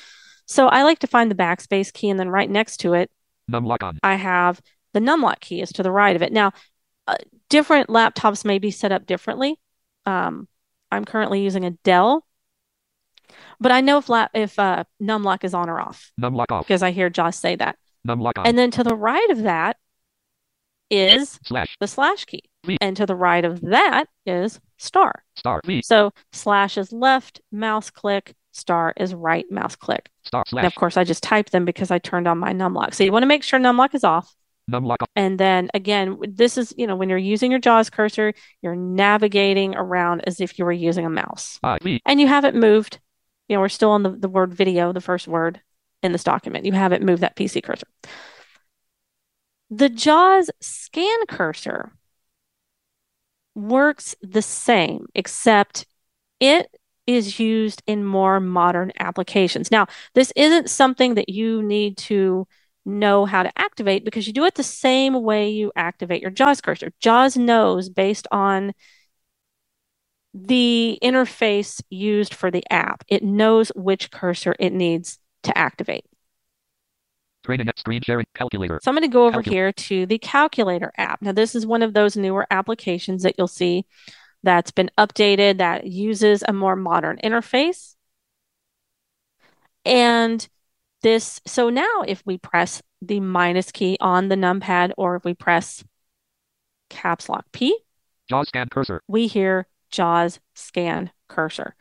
[0.45, 3.09] So I like to find the backspace key and then right next to it,
[3.47, 3.97] Num lock on.
[4.03, 4.61] I have
[4.93, 6.31] the numlock key is to the right of it.
[6.33, 6.51] Now,
[7.07, 7.15] uh,
[7.49, 9.59] different laptops may be set up differently.
[10.05, 10.47] Um,
[10.91, 12.25] I'm currently using a Dell,
[13.59, 16.65] but I know if la if uh, numlock is on or off Num lock off.
[16.67, 17.77] because I hear JAWS say that.
[18.03, 18.47] Num lock on.
[18.47, 19.77] And then to the right of that
[20.89, 21.77] is Slash.
[21.79, 22.77] the slash key, V.
[22.81, 25.23] and to the right of that is star.
[25.35, 25.61] Star.
[25.65, 25.81] V.
[25.81, 30.09] So slash is left mouse click, star is right mouse click.
[30.25, 30.43] Star.
[30.51, 32.93] And of course, I just typed them because I turned on my numlock.
[32.93, 34.35] So you want to make sure numlock is off.
[34.67, 35.09] Num lock off.
[35.15, 39.75] And then again, this is, you know, when you're using your JAWS cursor, you're navigating
[39.75, 41.59] around as if you were using a mouse.
[41.63, 41.77] Ah, I.
[41.83, 42.01] V.
[42.05, 42.99] And you haven't moved,
[43.47, 45.61] you know, we're still on the, the word video, the first word
[46.03, 46.65] in this document.
[46.65, 47.87] You haven't moved that PC cursor.
[49.71, 51.93] The JAWS scan cursor
[53.59, 55.85] works the same, except
[56.39, 59.71] it is used in more modern applications.
[59.71, 62.47] Now, this isn't something that you need to
[62.85, 66.61] know how to activate because you do it the same way you activate your JAWS
[66.61, 66.91] cursor.
[66.99, 68.73] JAWS knows based on
[70.33, 76.05] the interface used for the app, it knows which cursor it needs to activate.
[77.49, 78.79] Training screen sharing calculator.
[78.83, 81.19] So I'm going to go over Calcul- here to the calculator app.
[81.23, 83.87] Now, this is one of those newer applications that you'll see
[84.43, 87.95] that's been updated that uses a more modern interface.
[89.83, 90.47] And
[91.01, 95.33] this, so now if we press the minus key on the numpad or if we
[95.33, 95.83] press
[96.91, 97.75] caps lock P,
[98.29, 99.01] JAWS scan cursor.
[99.07, 101.75] we hear JAWS scan cursor.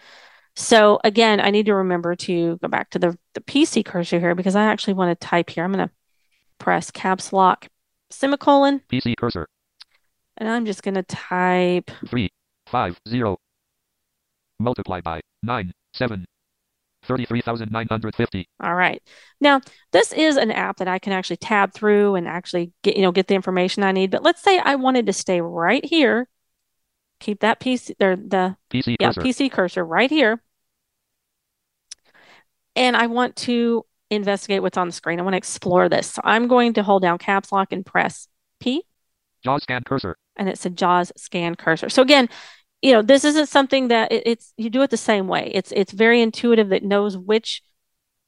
[0.58, 4.34] So again, I need to remember to go back to the, the PC cursor here
[4.34, 5.62] because I actually want to type here.
[5.62, 5.94] I'm going to
[6.58, 7.68] press caps lock
[8.10, 9.46] semicolon, PC cursor.
[10.36, 12.28] and I'm just going to type 3,
[12.66, 13.36] 5, 0.
[14.58, 16.24] Multiply by 9, 7.
[17.04, 18.48] 33,950.
[18.60, 19.00] All right.
[19.40, 19.60] Now,
[19.92, 23.12] this is an app that I can actually tab through and actually get, you know,
[23.12, 24.10] get the information I need.
[24.10, 26.28] But let's say I wanted to stay right here,
[27.20, 29.20] keep that PC or the PC yeah, cursor.
[29.20, 30.42] PC cursor right here.
[32.76, 35.18] And I want to investigate what's on the screen.
[35.18, 36.12] I want to explore this.
[36.12, 38.28] So I'm going to hold down caps lock and press
[38.60, 38.82] P,
[39.44, 40.16] JAWS scan cursor.
[40.36, 41.88] and it's a JAWS scan cursor.
[41.88, 42.28] So again,
[42.82, 45.50] you know, this isn't something that it, it's you do it the same way.
[45.52, 47.62] It's it's very intuitive that knows which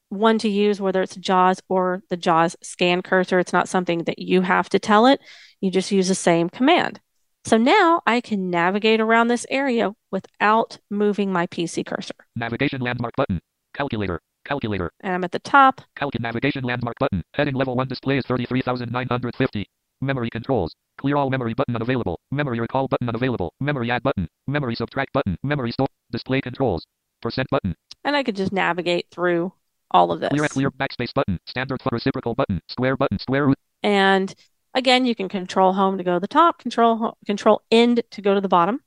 [0.09, 3.38] one to use, whether it's JAWS or the JAWS scan cursor.
[3.38, 5.20] It's not something that you have to tell it.
[5.61, 7.00] You just use the same command.
[7.44, 12.14] So now I can navigate around this area without moving my PC cursor.
[12.37, 13.40] Navigation landmark button.
[13.72, 14.20] Calculator.
[14.44, 14.90] Calculator.
[15.00, 15.81] And I'm at the top.
[15.96, 17.22] Calc navigation landmark button.
[17.35, 19.66] Heading level 1 display is 33,950.
[20.00, 20.74] Memory controls.
[20.98, 22.18] Clear all memory button unavailable.
[22.31, 23.53] Memory recall button unavailable.
[23.61, 24.29] Memory add button.
[24.46, 25.37] Memory subtract button.
[25.42, 25.88] Memory store.
[26.11, 26.87] Display controls.
[27.20, 27.74] Percent button.
[28.05, 29.53] And I could just navigate through
[29.90, 30.31] all of this.
[30.31, 31.38] Clear clear backspace button.
[31.46, 32.61] Standard for reciprocal button.
[32.68, 33.18] Square button.
[33.18, 33.59] Square root.
[33.83, 34.35] And
[34.74, 38.35] again, you can control home to go to the top, control control end to go
[38.35, 38.81] to the bottom.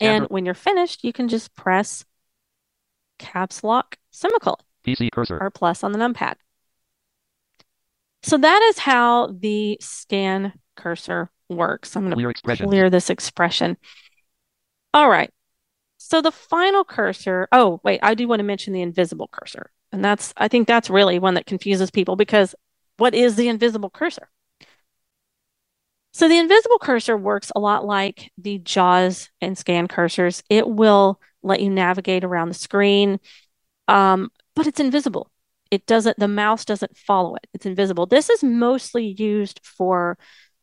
[0.00, 2.04] And when you're finished, you can just press
[3.18, 5.38] caps lock semicolon PC cursor.
[5.40, 6.34] or plus on the numpad.
[8.22, 11.94] So that is how the scan cursor works.
[11.94, 13.76] I'm going to Clear clear this expression.
[14.94, 15.30] All right.
[15.98, 19.70] So the final cursor, oh, wait, I do want to mention the invisible cursor.
[19.92, 22.54] And that's, I think that's really one that confuses people because
[22.96, 24.28] what is the invisible cursor?
[26.12, 30.42] So the invisible cursor works a lot like the JAWS and scan cursors.
[30.48, 33.18] It will let you navigate around the screen,
[33.88, 35.30] um, but it's invisible.
[35.70, 37.46] It doesn't, the mouse doesn't follow it.
[37.52, 38.06] It's invisible.
[38.06, 40.18] This is mostly used for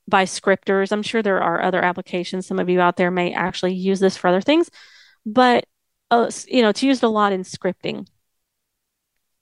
[0.08, 0.92] by scripters.
[0.92, 2.46] I'm sure there are other applications.
[2.46, 4.70] Some of you out there may actually use this for other things,
[5.26, 5.66] but
[6.12, 8.08] uh, you know, it's used a lot in scripting.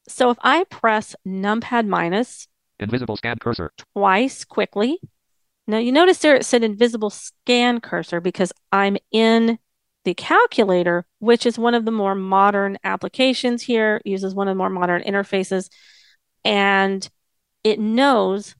[0.08, 2.48] So if I press numpad minus
[2.80, 3.72] Invisible scan cursor.
[3.94, 5.00] twice quickly,
[5.68, 9.60] now you notice there it said invisible scan cursor because I'm in
[10.06, 14.58] the calculator, which is one of the more modern applications here, uses one of the
[14.58, 15.70] more modern interfaces,
[16.46, 17.08] and
[17.64, 18.56] it knows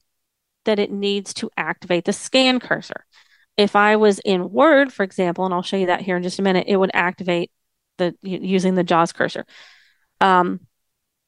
[0.66, 3.06] that it needs to activate the scan cursor.
[3.58, 6.40] If I was in Word, for example, and I'll show you that here in just
[6.40, 7.52] a minute, it would activate
[7.98, 9.46] the using the JAWS cursor.
[10.22, 10.62] Um,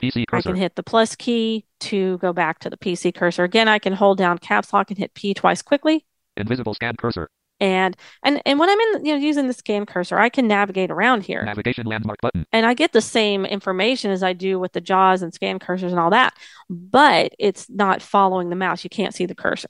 [0.01, 3.43] PC I can hit the plus key to go back to the PC cursor.
[3.43, 6.05] Again, I can hold down caps lock and hit P twice quickly.
[6.37, 7.29] Invisible scan cursor.
[7.61, 10.89] And and and when I'm in, you know, using the scan cursor, I can navigate
[10.89, 11.43] around here.
[11.43, 12.45] Navigation landmark button.
[12.51, 15.91] And I get the same information as I do with the JAWS and scan cursors
[15.91, 16.33] and all that,
[16.69, 18.83] but it's not following the mouse.
[18.83, 19.69] You can't see the cursor.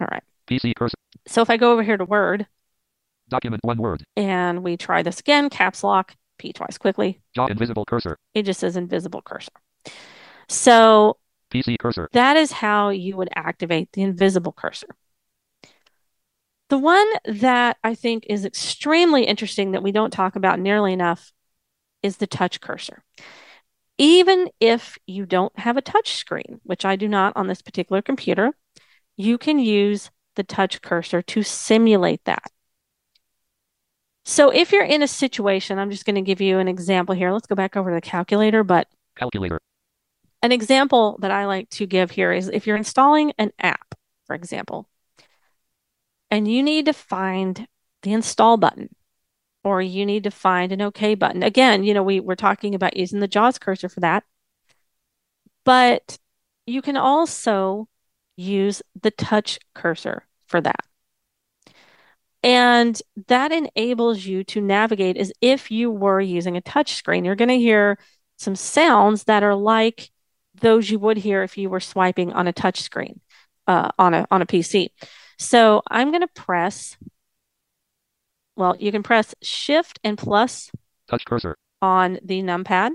[0.00, 0.24] All right.
[0.48, 0.96] PC cursor.
[1.28, 2.46] So if I go over here to Word
[3.28, 4.04] Document one word.
[4.16, 8.18] and we try this again, caps lock, P twice quickly, Jaw invisible cursor.
[8.34, 9.52] it just says invisible cursor.
[10.48, 11.18] So
[11.54, 12.08] PC cursor.
[12.12, 14.88] that is how you would activate the invisible cursor.
[16.72, 21.30] The one that I think is extremely interesting that we don't talk about nearly enough
[22.02, 23.04] is the touch cursor.
[23.98, 28.00] Even if you don't have a touch screen, which I do not on this particular
[28.00, 28.52] computer,
[29.18, 32.50] you can use the touch cursor to simulate that.
[34.24, 37.32] So if you're in a situation, I'm just going to give you an example here.
[37.32, 39.60] Let's go back over to the calculator, but Calculator.
[40.40, 43.94] an example that I like to give here is if you're installing an app,
[44.26, 44.88] for example,
[46.32, 47.68] and you need to find
[48.00, 48.88] the install button
[49.62, 51.42] or you need to find an OK button.
[51.42, 54.24] Again, you know, we, we're talking about using the JAWS cursor for that,
[55.62, 56.18] but
[56.66, 57.86] you can also
[58.34, 60.86] use the touch cursor for that.
[62.42, 67.26] And that enables you to navigate as if you were using a touch screen.
[67.26, 67.98] You're going to hear
[68.38, 70.10] some sounds that are like
[70.54, 73.20] those you would hear if you were swiping on a touch screen
[73.66, 74.88] uh, on a on a PC.
[75.42, 76.96] So I'm going to press.
[78.56, 80.70] Well, you can press Shift and plus
[81.08, 81.56] Touch cursor.
[81.80, 82.90] on the numpad,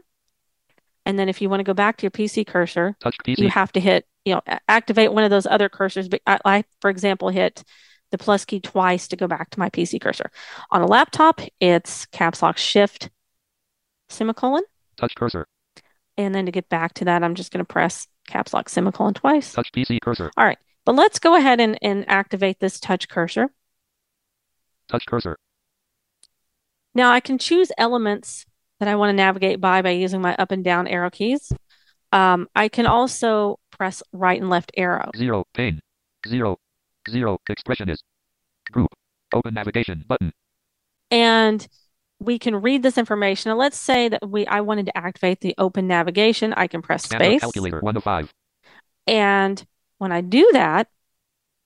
[1.06, 3.40] and then if you want to go back to your PC cursor, PC.
[3.40, 6.10] you have to hit you know activate one of those other cursors.
[6.10, 7.64] But I, I, for example, hit
[8.12, 10.32] the plus key twice to go back to my PC cursor.
[10.72, 13.10] On a laptop, it's caps lock Shift
[14.10, 14.64] semicolon.
[14.96, 15.48] Touch cursor.
[16.18, 19.14] And then to get back to that, I'm just going to press caps lock semicolon
[19.14, 19.54] twice.
[19.54, 20.32] Touch PC cursor.
[20.38, 23.50] All right, but let's go ahead and, and activate this touch cursor.
[24.88, 25.38] Touch cursor.
[26.96, 28.46] Now I can choose elements
[28.80, 31.52] that I want to navigate by by using my up and down arrow keys.
[32.14, 35.12] Um, I can also press right and left arrow.
[35.18, 35.44] Zero.
[35.54, 35.82] Pane.
[36.26, 36.56] Zero.
[37.10, 37.38] Zero.
[37.50, 38.02] Expression is.
[38.72, 38.88] Group.
[39.34, 40.32] Open navigation button.
[41.12, 41.68] And
[42.20, 43.50] we can read this information.
[43.50, 46.54] Now, let's say that we I wanted to activate the open navigation.
[46.54, 47.42] I can press space.
[47.42, 47.82] calculator.
[47.82, 48.34] One of five.
[49.06, 49.62] And
[49.98, 50.88] when I do that,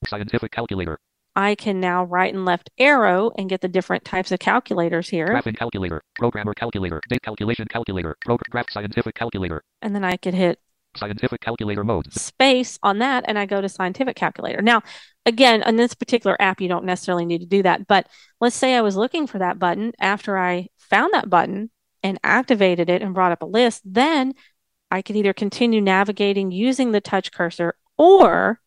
[0.08, 0.98] Scientific calculator.
[1.36, 5.28] I can now right and left arrow and get the different types of calculators here.
[5.28, 6.02] Graphing calculator.
[6.16, 7.02] Programmer calculator.
[7.08, 8.18] Date calculation calculator.
[8.26, 9.64] Program graph scientific calculator.
[9.82, 10.60] And then I could hit
[10.98, 12.12] Scientific calculator mode.
[12.12, 14.62] space on that and I go to scientific calculator.
[14.62, 14.82] Now,
[15.26, 17.88] again, on this particular app, you don't necessarily need to do that.
[17.88, 18.08] But
[18.42, 21.70] let's say I was looking for that button after I found that button
[22.04, 24.34] and activated it and brought up a list, then
[24.90, 28.60] I could either continue navigating using the touch cursor or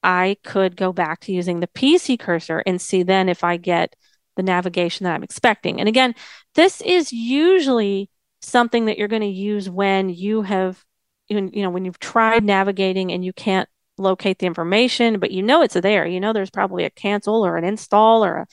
[0.00, 3.96] I could go back to using the PC cursor and see then if I get
[4.36, 5.80] the navigation that I'm expecting.
[5.80, 6.14] And again,
[6.54, 8.10] this is usually
[8.42, 10.84] something that you're going to use when you have
[11.28, 15.62] you know when you've tried navigating and you can't locate the information, but you know
[15.62, 16.06] it's there.
[16.06, 18.46] You know there's probably a cancel or an install or a,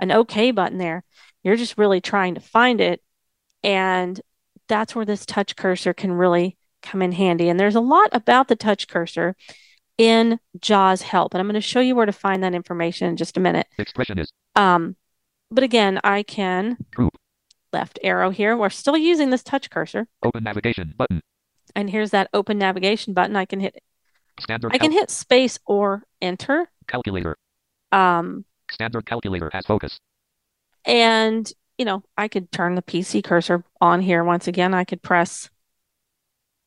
[0.00, 1.02] an OK button there.
[1.42, 3.02] You're just really trying to find it.
[3.62, 4.20] And
[4.68, 7.48] that's where this touch cursor can really come in handy.
[7.48, 9.36] And there's a lot about the touch cursor
[9.98, 11.34] in JAWS help.
[11.34, 13.66] And I'm going to show you where to find that information in just a minute.
[13.78, 14.30] Expression is.
[14.56, 14.96] Um,
[15.50, 17.12] but again, I can Group.
[17.72, 18.56] left arrow here.
[18.56, 20.08] We're still using this touch cursor.
[20.22, 21.20] Open navigation button.
[21.74, 23.36] And here's that open navigation button.
[23.36, 23.78] I can hit
[24.40, 26.70] Standard I can hit space or enter.
[26.88, 27.36] calculator.
[27.92, 29.98] Um, Standard calculator has focus.
[30.84, 34.72] and you know, I could turn the PC cursor on here once again.
[34.74, 35.50] I could press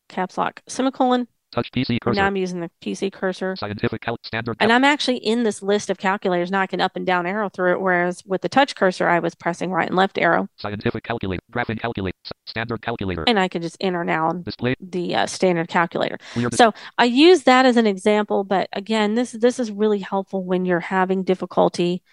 [0.09, 1.27] caps lock semicolon.
[1.53, 2.19] Touch PC cursor.
[2.19, 2.25] Now.
[2.25, 3.55] I'm using the PC cursor.
[3.55, 4.57] Scientific cal- standard.
[4.59, 6.51] And I'm actually in this list of calculators.
[6.51, 9.19] Now I can up and down arrow through it, whereas with the touch cursor, I
[9.19, 10.49] was pressing right and left arrow.
[10.57, 11.41] scientific calculator.
[11.53, 12.17] Graphing calculator.
[12.45, 13.23] Standard calculator.
[13.25, 14.75] And I can just enter now Display.
[14.81, 16.17] the uh, standard calculator.
[16.35, 20.43] Dis- So I use that as an example, but again, this this is really helpful
[20.43, 22.03] when you're having difficulty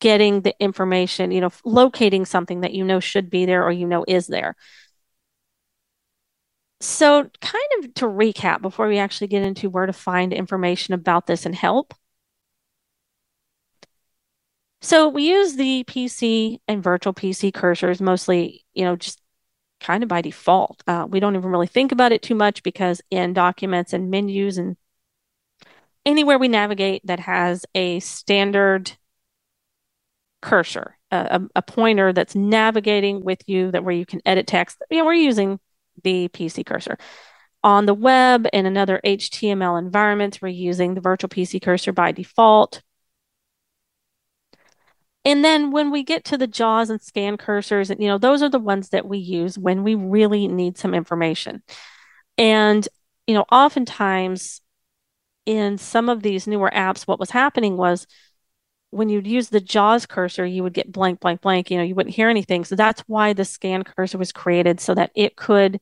[0.00, 3.86] getting the information, you know, locating something that you know should be there or you
[3.86, 4.56] know is there.
[6.80, 11.26] So, kind of to recap before we actually get into where to find information about
[11.26, 11.94] this and help.
[14.82, 19.20] So, we use the PC and virtual PC cursors mostly, you know, just
[19.80, 20.82] kind of by default.
[20.86, 24.58] Uh, we don't even really think about it too much because in documents and menus
[24.58, 24.76] and
[26.06, 28.92] anywhere we navigate that has a standard
[30.42, 34.98] cursor, a, a, pointer that's navigating with you that where you can edit text, you
[34.98, 35.58] know, we're using
[36.02, 36.98] the PC cursor.
[37.62, 42.82] On the web in another HTML environments, we're using the virtual PC cursor by default.
[45.24, 48.42] And then when we get to the JAWS and scan cursors, and you know, those
[48.42, 51.62] are the ones that we use when we really need some information.
[52.36, 52.86] And
[53.26, 54.60] you know, oftentimes
[55.46, 58.06] in some of these newer apps, what was happening was
[58.94, 61.70] when you'd use the JAWS cursor, you would get blank, blank, blank.
[61.70, 62.64] You know, you wouldn't hear anything.
[62.64, 65.80] So that's why the scan cursor was created so that it could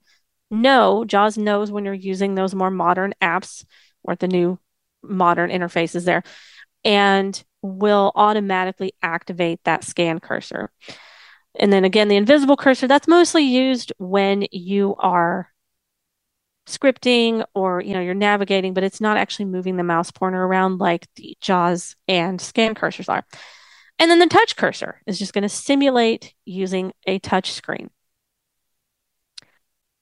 [0.50, 3.64] know, JAWS knows when you're using those more modern apps
[4.02, 4.58] or the new
[5.02, 6.22] modern interfaces there,
[6.84, 10.70] and will automatically activate that scan cursor.
[11.54, 15.51] And then again, the invisible cursor, that's mostly used when you are
[16.66, 20.78] scripting or you know you're navigating but it's not actually moving the mouse pointer around
[20.78, 23.24] like the jaws and scan cursors are.
[23.98, 27.90] And then the touch cursor is just going to simulate using a touch screen.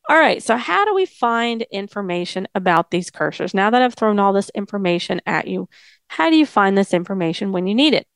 [0.09, 3.55] All right so how do we find information about these cursors?
[3.55, 5.69] Now that i've thrown all this information at you
[6.09, 8.07] how do you find this information when you need it?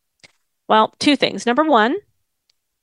[0.68, 1.46] Well two things.
[1.46, 1.96] Number one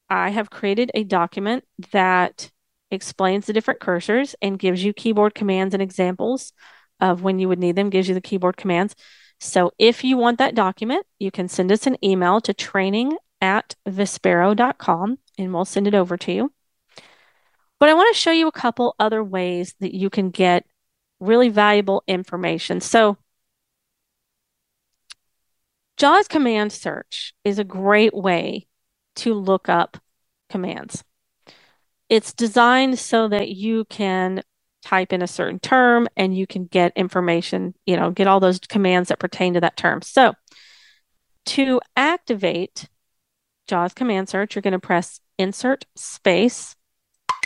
[0.10, 2.52] i have created a document that
[2.92, 6.54] explains the different cursors and gives you keyboard commands and examples
[7.00, 8.96] of when you would need them, gives you the keyboard commands.
[9.40, 13.76] So if you want that document, you can send us an email to training at
[13.88, 16.52] vispero.com and we'll send it over to you.
[17.80, 20.66] But I want to show you a couple other ways that you can get
[21.20, 22.82] really valuable information.
[22.82, 23.18] So
[25.98, 28.68] JAWS command search is a great way
[29.16, 29.98] to look up
[30.50, 31.04] commands
[32.12, 34.44] it's designed so that you can
[34.84, 38.60] type in a certain term and you can get information, you know, get all those
[38.60, 40.02] commands that pertain to that term.
[40.02, 40.34] So
[41.46, 42.90] to activate
[43.68, 46.76] JAWS command search, you're going to press insert space,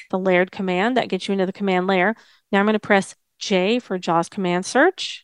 [0.09, 2.15] the layered command that gets you into the command layer.
[2.51, 5.23] Now I'm going to press J for JAWS command search.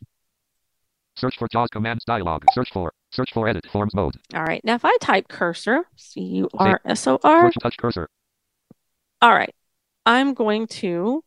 [1.16, 2.44] Search for JAWS commands dialog.
[2.54, 2.94] Search for.
[3.12, 4.14] Search for edit forms mode.
[4.36, 4.64] All right.
[4.64, 8.08] Now, if I type cursor, C U R S O R, touch cursor.
[9.22, 9.54] All right,
[10.06, 11.24] I'm going to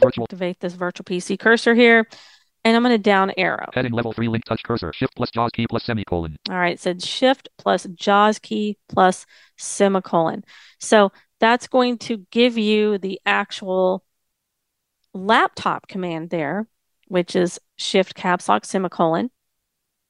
[0.00, 2.06] Virtual activate this virtual PC cursor here,
[2.64, 3.66] and I'm going to down arrow.
[3.74, 4.92] heading level three link touch cursor.
[4.94, 6.36] Shift plus JAWS key plus semicolon.
[6.48, 9.26] All right, it said shift plus JAWS key plus
[9.58, 10.44] semicolon.
[10.78, 14.04] So that's going to give you the actual
[15.12, 16.66] laptop command there,
[17.08, 19.30] which is shift caps lock semicolon.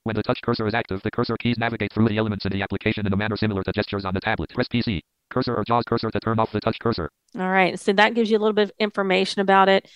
[0.05, 2.62] When the touch cursor is active, the cursor keys navigate through the elements in the
[2.62, 4.51] application in a manner similar to gestures on the tablet.
[4.51, 7.11] Press PC cursor or JAWS cursor to turn off the touch cursor.
[7.39, 9.89] All right, so that gives you a little bit of information about it.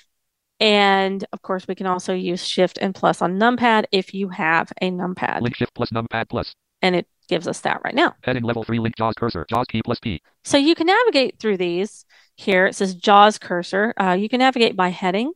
[0.61, 4.73] And of course, we can also use shift and plus on numpad if you have
[4.81, 5.41] a numpad.
[5.41, 6.55] Link shift plus numpad plus.
[6.81, 8.15] And it gives us that right now.
[8.23, 9.47] Heading level three link JAWS cursor.
[9.51, 10.21] JAWS key plus P.
[10.45, 12.05] So you can navigate through these
[12.37, 12.67] here.
[12.67, 13.95] It says JAWS cursor.
[14.01, 15.33] Uh, you can navigate by heading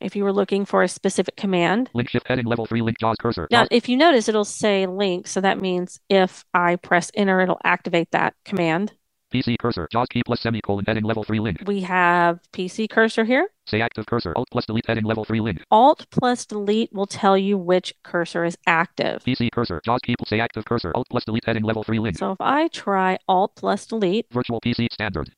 [0.00, 1.90] if you were looking for a specific command.
[1.94, 3.48] Link shift heading level three link JAWS cursor.
[3.50, 5.26] Now, if you notice, it'll say link.
[5.26, 8.92] So that means if I press enter, it'll activate that command.
[9.32, 9.88] PC cursor.
[9.92, 11.62] JAWS key plus semicolon heading level three link.
[11.66, 13.48] We have PC cursor here.
[13.66, 14.32] Say active cursor.
[14.36, 15.62] Alt plus delete heading level three link.
[15.70, 19.22] Alt plus delete will tell you which cursor is active.
[19.24, 19.80] PC cursor.
[19.84, 20.92] JAWS key say active cursor.
[20.94, 22.18] Alt plus delete heading level three link.
[22.18, 25.30] So if I try Alt plus delete, Virtual PC standard.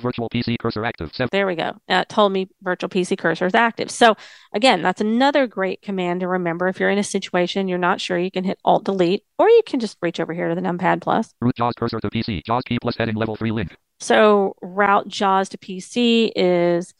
[0.00, 1.14] Virtual PC cursor active.
[1.14, 1.72] Sev- there we go.
[1.88, 3.90] That told me virtual PC cursor is active.
[3.90, 4.16] So
[4.52, 6.68] again, that's another great command to remember.
[6.68, 9.62] If you're in a situation you're not sure, you can hit Alt delete, or you
[9.66, 11.34] can just reach over here to the numpad plus.
[11.40, 12.42] route JAWS cursor to PC.
[12.44, 13.76] JAWS key plus heading level three link.
[13.98, 16.94] So route JAWS to PC is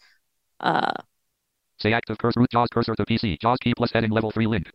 [0.61, 0.93] uh,
[1.79, 2.41] Say active cursor.
[2.41, 3.39] Route JAWS cursor to PC.
[3.41, 4.71] JAWS key plus heading level three link.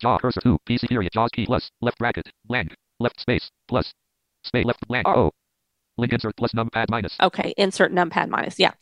[0.00, 1.12] JAWS cursor to PC period.
[1.12, 3.92] JAWS key plus left bracket blank left space plus
[4.44, 5.06] space left blank.
[5.06, 5.30] Oh.
[5.98, 7.16] Link insert plus numpad minus.
[7.22, 8.58] Okay, insert numpad minus.
[8.58, 8.72] Yeah.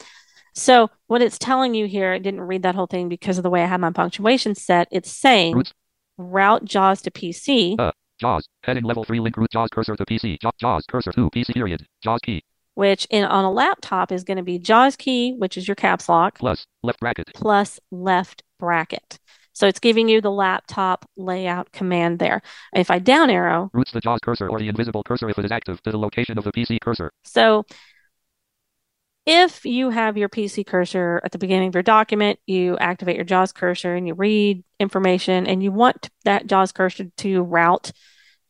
[0.54, 3.50] So what it's telling you here, I didn't read that whole thing because of the
[3.50, 4.88] way I had my punctuation set.
[4.90, 5.72] It's saying Routes.
[6.16, 7.92] route JAWS to PC, Uh.
[8.20, 9.36] JAWS heading level three link.
[9.36, 10.38] Route JAWS cursor to PC.
[10.40, 11.86] JAWS, JAWS cursor to PC period.
[12.02, 12.42] JAWS key
[12.76, 16.08] which in on a laptop is going to be JAWS key, which is your caps
[16.08, 17.30] lock, plus left bracket.
[17.34, 19.18] plus left bracket.
[19.54, 22.42] So it's giving you the laptop layout command there.
[22.74, 25.52] If I down arrow, Routes the JAWS cursor or the invisible cursor if it is
[25.52, 27.10] active to the location of the PC cursor.
[27.24, 27.64] So
[29.26, 33.24] if you have your PC cursor at the beginning of your document, you activate your
[33.24, 37.92] JAWS cursor and you read information and you want that JAWS cursor to route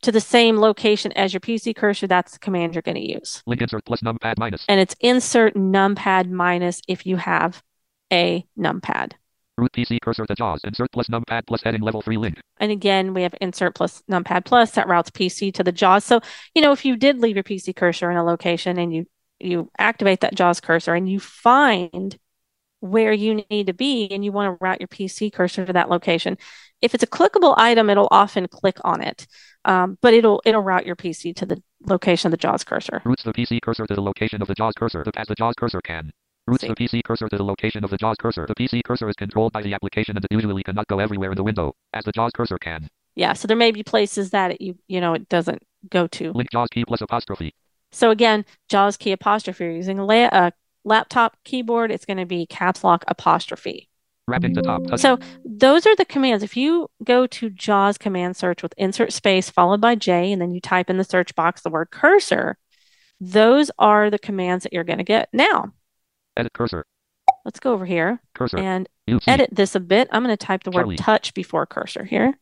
[0.02, 3.42] to the same location as your PC cursor, that's the command you're going to use.
[3.46, 4.64] Link insert plus numpad minus.
[4.68, 7.62] And it's insert numpad minus if you have
[8.12, 9.12] a numpad.
[9.57, 10.61] Route PC cursor to JAWS.
[10.64, 12.40] Insert plus numpad plus heading level three link.
[12.59, 16.05] And again, we have insert plus numpad plus that routes PC to the JAWS.
[16.05, 16.20] So,
[16.55, 19.07] you know, if you did leave your PC cursor in a location and you
[19.40, 22.18] you activate that JAWS cursor and you find
[22.80, 25.88] where you need to be and you want to route your PC cursor to that
[25.88, 26.36] location.
[26.82, 29.26] If it's a clickable item, it'll often click on it,
[29.64, 33.02] um, but it'll it'll route your PC to the location of the JAWS cursor.
[33.05, 35.80] Routes the PC cursor to the location of the JAWS cursor as the JAWS cursor
[35.80, 36.11] can.
[36.47, 36.68] Routes See.
[36.68, 38.47] the PC cursor to the location of the JAWS cursor.
[38.47, 41.36] The PC cursor is controlled by the application and it usually cannot go everywhere in
[41.36, 42.88] the window, as the JAWS cursor can.
[43.14, 46.32] Yeah, so there may be places that it, you you know it doesn't go to.
[46.32, 47.55] Link JAWS key plus apostrophe.
[47.92, 49.64] So again, JAWS key apostrophe.
[49.64, 50.51] You're using a, la-
[50.84, 53.88] laptop keyboard, it's going to be caps lock apostrophe.
[54.26, 54.99] Wrapping the top.
[54.99, 56.42] So those are the commands.
[56.42, 60.51] If you go to JAWS command search with insert space followed by J, and then
[60.53, 62.57] you type in the search box the word cursor,
[63.20, 65.28] those are the commands that you're going to get.
[65.32, 65.74] Now,
[66.37, 66.85] Edit cursor.
[67.45, 68.59] let's go over here Cursor.
[68.59, 68.89] and
[69.26, 70.09] edit this a bit.
[70.11, 72.39] I'm going to type the word touch before cursor here.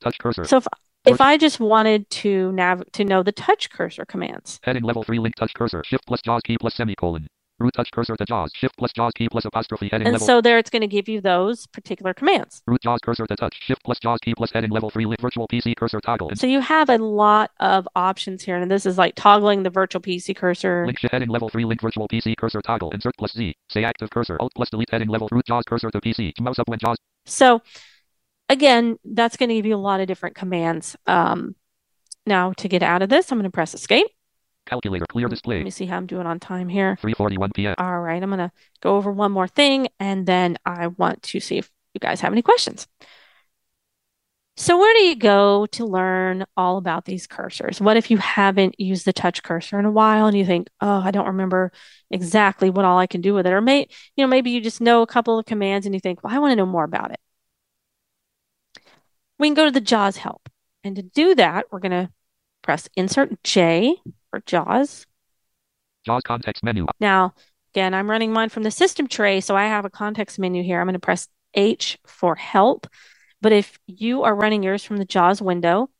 [0.00, 0.44] Touch cursor.
[0.44, 0.66] So if
[1.06, 5.18] if I just wanted to nav to know the touch cursor commands, Heading level 3
[5.18, 5.82] link touch cursor.
[5.84, 7.26] Shift plus JAWS key plus semicolon.
[7.60, 8.50] Route touch cursor to JAWS.
[8.54, 10.26] Shift plus JAWS key plus apostrophe heading and level.
[10.26, 12.62] so there it's going to give you those particular commands.
[12.66, 13.56] Route JAWS cursor to touch.
[13.60, 16.30] Shift plus JAWS key plus heading level 3 link virtual PC cursor toggle.
[16.34, 20.02] So you have a lot of options here, and this is like toggling the virtual
[20.02, 20.84] PC cursor.
[20.86, 22.90] Link shift heading level 3 link virtual PC cursor toggle.
[22.90, 23.54] Insert plus Z.
[23.70, 24.36] Say active cursor.
[24.40, 26.32] Alt plus delete heading level route JAWS cursor to PC.
[26.40, 26.96] Mouse up when JAWS.
[27.26, 27.62] So
[28.48, 30.96] again, that's going to give you a lot of different commands.
[31.06, 31.54] Um,
[32.26, 34.08] now to get out of this, I'm going to press escape.
[34.66, 35.56] Calculator clear display.
[35.56, 36.96] Let me see how I'm doing on time here.
[37.02, 37.74] 3:41 p.m.
[37.78, 41.40] All right, I'm going to go over one more thing, and then I want to
[41.40, 42.86] see if you guys have any questions.
[44.56, 47.80] So where do you go to learn all about these cursors?
[47.80, 51.00] What if you haven't used the touch cursor in a while and you think, oh,
[51.00, 51.72] I don't remember
[52.08, 53.52] exactly what all I can do with it?
[53.52, 56.22] Or may, you know, maybe you just know a couple of commands and you think,
[56.22, 57.18] well, I want to know more about it.
[59.40, 60.48] We can go to the JAWS help.
[60.84, 62.10] And to do that, we're going to
[62.62, 63.96] press Insert J
[64.34, 65.06] for JAWS.
[66.04, 66.86] JAWS context menu.
[66.98, 67.34] Now,
[67.72, 70.80] again, I'm running mine from the system tray, so I have a context menu here.
[70.80, 72.88] I'm going to press H for help
[73.40, 75.90] But if you are running yours from the JAWS window,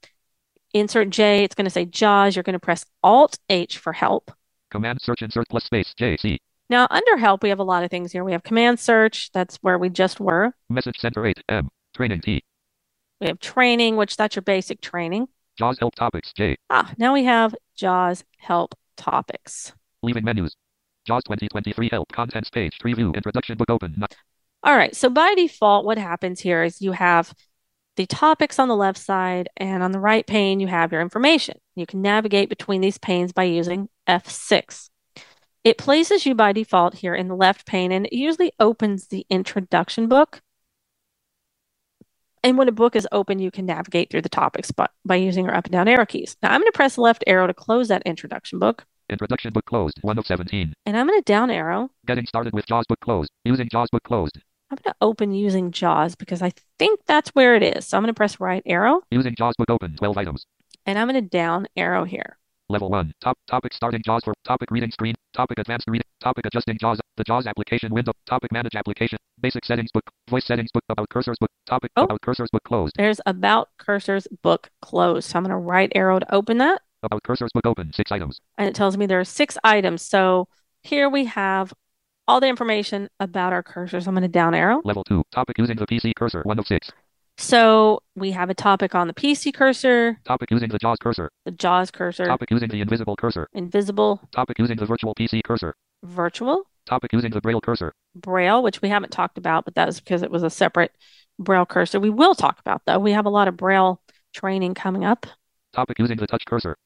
[0.73, 2.35] insert J, it's going to say JAWS.
[2.35, 4.33] You're going to press Alt H for help.
[4.73, 6.39] Command search insert plus space J C.
[6.69, 8.25] Now, under help, we have a lot of things here.
[8.25, 9.31] We have command search.
[9.33, 10.55] That's where we just were.
[10.69, 11.69] Message center 8 M.
[11.95, 12.43] Training T.
[13.21, 15.29] We have training, which that's your basic training.
[15.57, 16.57] JAWS help topics J.
[16.71, 19.73] Ah, now we have JAWS help topics.
[20.03, 20.57] Leaving menus.
[21.07, 23.95] JAWS 2023 help contents page preview introduction book open.
[23.97, 24.15] Not-
[24.63, 27.33] All right, so by default, what happens here is you have
[27.97, 31.59] the topics on the left side, and on the right pane, you have your information.
[31.77, 34.91] You can navigate between these panes by using F6.
[35.63, 39.25] It places you by default here in the left pane, and it usually opens the
[39.31, 40.43] introduction book.
[42.45, 45.47] And when a book is open, you can navigate through the topics by, by using
[45.47, 46.37] your up and down arrow keys.
[46.43, 49.65] Now I'm going to press the left arrow to close that introduction book, Introduction book
[49.67, 49.99] closed.
[50.03, 50.73] 1 of 17.
[50.87, 51.91] and I'm going to down arrow.
[52.07, 53.31] Getting started with JAWS book closed.
[53.45, 54.39] Using JAWS book closed.
[54.71, 57.87] I'm going to open using JAWS because I think that's where it is.
[57.87, 59.97] So I'm going to press right arrow, Using JAWS book open.
[59.97, 60.47] 12 items.
[60.87, 62.39] and I'm going to down arrow here.
[62.71, 63.13] Level 1.
[63.23, 65.15] Top topic starting JAWS for topic reading screen.
[65.35, 66.07] Topic advanced reading.
[66.23, 66.99] Topic adjusting JAWS.
[67.17, 68.13] The JAWS application window.
[68.27, 69.19] Topic manage application.
[69.41, 70.05] Basic settings book.
[70.31, 70.83] Voice settings book.
[70.89, 71.51] About cursors book.
[71.67, 72.05] Topic Oh.
[72.05, 72.95] about cursors book closed.
[72.97, 75.29] There's about cursors book closed.
[75.29, 76.81] So I'm going to right arrow to open that.
[77.03, 77.93] About cursors book open.
[77.93, 78.41] 6 items.
[78.57, 80.01] and it tells me there are six items.
[80.01, 80.49] So
[80.83, 81.75] here we have
[82.27, 84.07] all the information about our cursors.
[84.09, 84.81] I'm going to down arrow.
[84.85, 85.23] Level 2.
[85.33, 86.41] Topic using the PC cursor.
[86.45, 86.91] 1 of 6.
[87.37, 91.31] So we have a topic on the PC cursor, Topic using the JAWS cursor.
[91.45, 93.49] the JAWS cursor, Topic using the invisible cursor.
[93.53, 95.75] invisible, Topic using the virtual PC cursor.
[96.05, 97.93] virtual, Topic using the Braille cursor.
[98.15, 100.93] braille, which we haven't talked about, but that was because it was a separate
[101.39, 101.99] braille cursor.
[101.99, 102.99] We will talk about though.
[103.01, 104.01] We have a lot of braille
[104.33, 105.27] training coming up,
[105.73, 106.77] Topic using the touch cursor.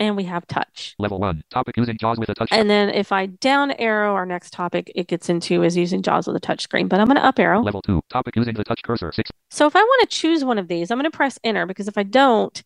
[0.00, 0.94] And we have touch.
[0.98, 1.42] Level 1.
[1.50, 2.48] Topic using JAWS with a touch.
[2.50, 6.26] And then if I down arrow, our next topic it gets into is using JAWS
[6.26, 6.88] with a touch screen.
[6.88, 7.62] But I'm going to up arrow.
[7.62, 8.00] Level 2.
[8.08, 9.12] Topic using the touch cursor.
[9.12, 9.30] 6.
[9.50, 11.88] So if I want to choose one of these, I'm going to press enter because
[11.88, 12.62] if I don't,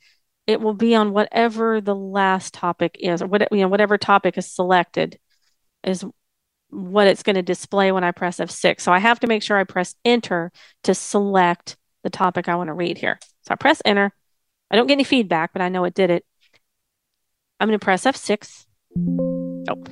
[0.47, 4.37] it will be on whatever the last topic is, or what you know, whatever topic
[4.37, 5.19] is selected
[5.85, 6.05] is
[6.71, 8.81] what it's going to display when I press F6.
[8.81, 10.51] So I have to make sure I press enter
[10.85, 13.19] to select the topic I want to read here.
[13.43, 14.13] So I press enter.
[14.71, 16.25] I don't get any feedback, but I know it did it.
[17.63, 18.67] I'm going to press F6.
[18.97, 19.89] Nope.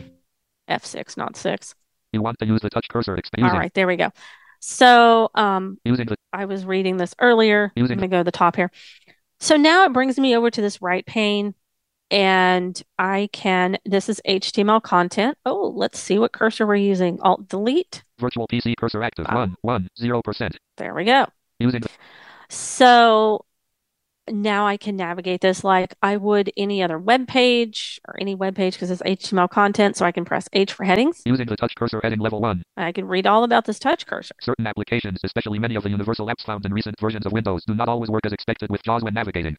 [0.69, 1.75] F6, not 6.
[2.13, 3.17] You want to use the touch cursor.
[3.17, 4.11] Exp- All right, there we go.
[4.59, 7.71] So um, the I was reading this earlier.
[7.77, 8.73] Using- I'm going to go to the top here.
[9.39, 11.55] So now it brings me over to this right pane
[12.11, 15.39] and I can, this is HTML content.
[15.47, 17.21] Oh, let's see what cursor we're using.
[17.21, 18.03] Alt delete.
[18.19, 19.27] virtual PC cursor active.
[19.29, 19.37] Wow.
[19.37, 19.57] 1.
[19.63, 19.89] 1.
[20.01, 20.57] 0%.
[20.77, 21.27] There we go.
[21.61, 21.89] Using the
[22.49, 23.45] So
[24.29, 28.55] now I can navigate this like I would any other web page or any web
[28.55, 29.97] page because it's HTML content.
[29.97, 31.23] So I can press H for headings.
[31.25, 32.63] using the touch cursor heading level 1.
[32.77, 34.35] I can read all about this touch cursor.
[34.41, 37.75] Certain applications, especially many of the universal apps found in recent versions of Windows, do
[37.75, 39.57] not always work as expected with JAWS when navigating.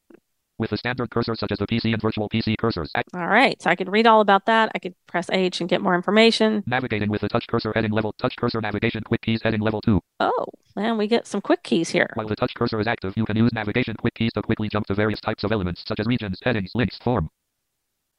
[0.62, 3.60] With the standard cursor such as the PC and virtual PC cursors, All right.
[3.60, 4.72] So I could read all about that.
[4.76, 6.62] I could press H and get more information.
[6.68, 10.00] navigating with the touch cursor heading level touch cursor navigation quick keys heading level 2.
[10.20, 10.46] Oh,
[10.76, 12.12] and we get some quick keys here.
[12.14, 14.86] While the touch cursor is active, you can use navigation quick keys to quickly jump
[14.86, 17.32] to various types of elements such as regions, headings, links, form,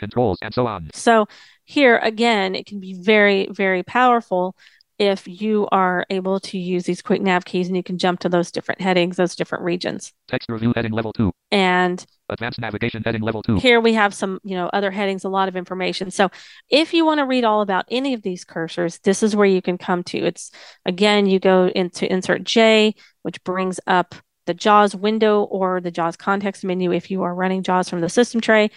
[0.00, 0.90] controls, and so on.
[0.94, 1.26] So
[1.64, 4.56] here again, it can be very, very powerful
[4.98, 8.28] if you are able to use these quick nav keys and you can jump to
[8.28, 10.12] those different headings, those different regions.
[10.28, 11.32] Text review heading level 2.
[11.50, 13.56] And Advanced navigation heading level 2.
[13.56, 16.10] here we have some, you know, other headings, a lot of information.
[16.10, 16.30] So
[16.68, 19.62] if you want to read all about any of these cursors, this is where you
[19.62, 20.18] can come to.
[20.18, 20.50] It's
[20.84, 24.14] again, you go into insert J, which brings up
[24.46, 28.08] the JAWS window or the JAWS context menu if you are running JAWS from the
[28.08, 28.70] system tray.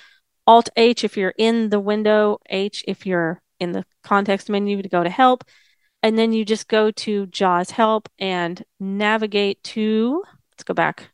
[0.47, 4.89] Alt H if you're in the window, H if you're in the context menu to
[4.89, 5.43] go to help.
[6.03, 11.10] And then you just go to JAWS help and navigate to, let's go back.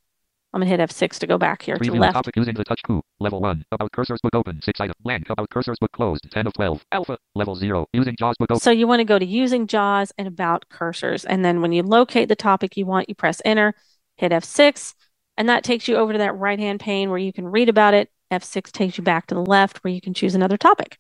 [0.54, 2.14] I'm going to hit F6 to go back here to Preview left.
[2.14, 3.02] topic using the touch coup.
[3.22, 3.66] Level 1.
[3.72, 4.62] About cursors book open.
[4.62, 4.94] 6 item.
[5.02, 5.30] Blank.
[5.30, 6.30] About cursors book closed.
[6.30, 6.86] 10 of 12.
[6.92, 7.18] Alpha.
[7.36, 7.88] Level 0.
[7.94, 8.60] Using JAWS book open.
[8.60, 11.26] So you want to go to using JAWS and about cursors.
[11.28, 13.74] And then when you locate the topic you want, you press enter,
[14.18, 14.94] hit F6,
[15.38, 17.94] and that takes you over to that right hand pane where you can read about
[17.94, 18.10] it.
[18.32, 20.98] F6 takes you back to the left where you can choose another topic.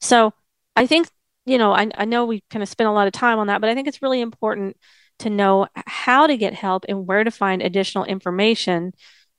[0.00, 0.32] So
[0.76, 1.08] I think,
[1.44, 3.60] you know, I, I know we kind of spent a lot of time on that,
[3.60, 4.76] but I think it's really important
[5.18, 8.92] to know how to get help and where to find additional information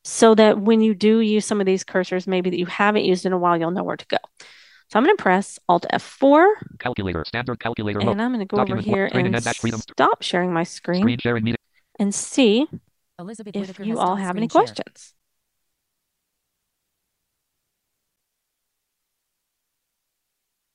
[0.04, 3.26] so that when you do use some of these cursors, maybe that you haven't used
[3.26, 4.18] in a while, you'll know where to go.
[4.90, 6.48] So I'm going to press Alt F4
[6.80, 7.24] Calculator.
[7.28, 8.14] Standard calculator mode.
[8.14, 11.02] and I'm going to go over Document one, here and and stop sharing my screen
[11.02, 11.60] Screen sharing meeting.
[12.00, 12.66] and see
[13.20, 14.64] Elizabeth if Whitaker you all have any share.
[14.64, 15.14] questions.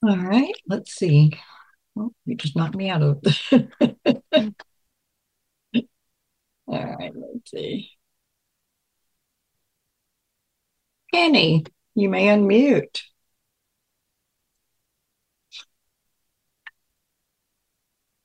[0.06, 1.32] All right, let's see.
[1.96, 3.22] Oh, you just knocked me out of.
[4.36, 4.48] Mm-hmm.
[6.74, 7.92] All right, let's see.
[11.12, 11.64] Penny,
[11.94, 13.02] you may unmute.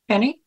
[0.08, 0.42] Penny?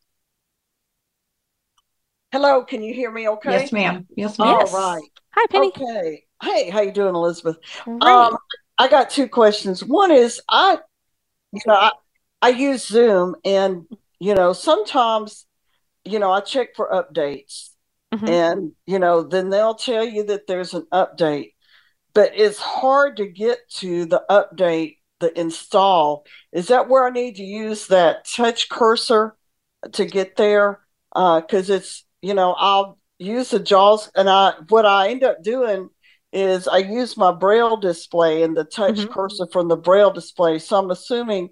[2.33, 3.51] Hello, can you hear me okay?
[3.51, 4.05] Yes, ma'am.
[4.17, 4.49] Yes, ma'am.
[4.49, 5.03] All right.
[5.31, 5.67] Hi, Penny.
[5.69, 6.25] Okay.
[6.41, 7.55] Hey, how you doing, Elizabeth?
[7.87, 8.13] Um, great.
[8.13, 8.37] Um,
[8.79, 9.81] I got two questions.
[9.81, 10.79] One is I
[11.53, 11.91] you know, I,
[12.41, 13.85] I use Zoom and
[14.19, 15.45] you know, sometimes
[16.03, 17.69] you know, I check for updates
[18.13, 18.27] Mhm.
[18.29, 21.53] and, you know, then they'll tell you that there's an update,
[22.13, 26.25] but it's hard to get to the update, the install.
[26.51, 29.35] Is that where I need to use that touch cursor
[29.93, 30.79] to get there?
[31.15, 35.43] Uh, cause it's, you know, I'll use the JAWS and I, what I end up
[35.43, 35.89] doing
[36.31, 39.11] is I use my braille display and the touch Mhm.
[39.11, 40.59] cursor from the braille display.
[40.59, 41.49] So I'm assuming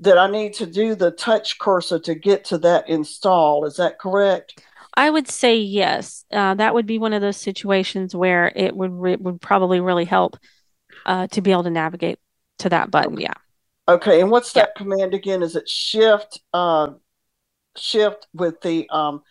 [0.00, 3.64] that I need to do the touch cursor to get to that install.
[3.64, 4.60] Is that correct?
[4.96, 6.24] I would say yes.
[6.32, 10.04] Uh, that would be one of those situations where it would re would probably really
[10.04, 10.36] help
[11.06, 12.18] uh, to be able to navigate
[12.60, 13.18] to that button.
[13.20, 13.34] Yeah.
[13.88, 14.62] Okay, and what's Yeah.
[14.62, 15.42] that command again?
[15.42, 16.90] Is it shift uh
[17.76, 19.22] shift with the um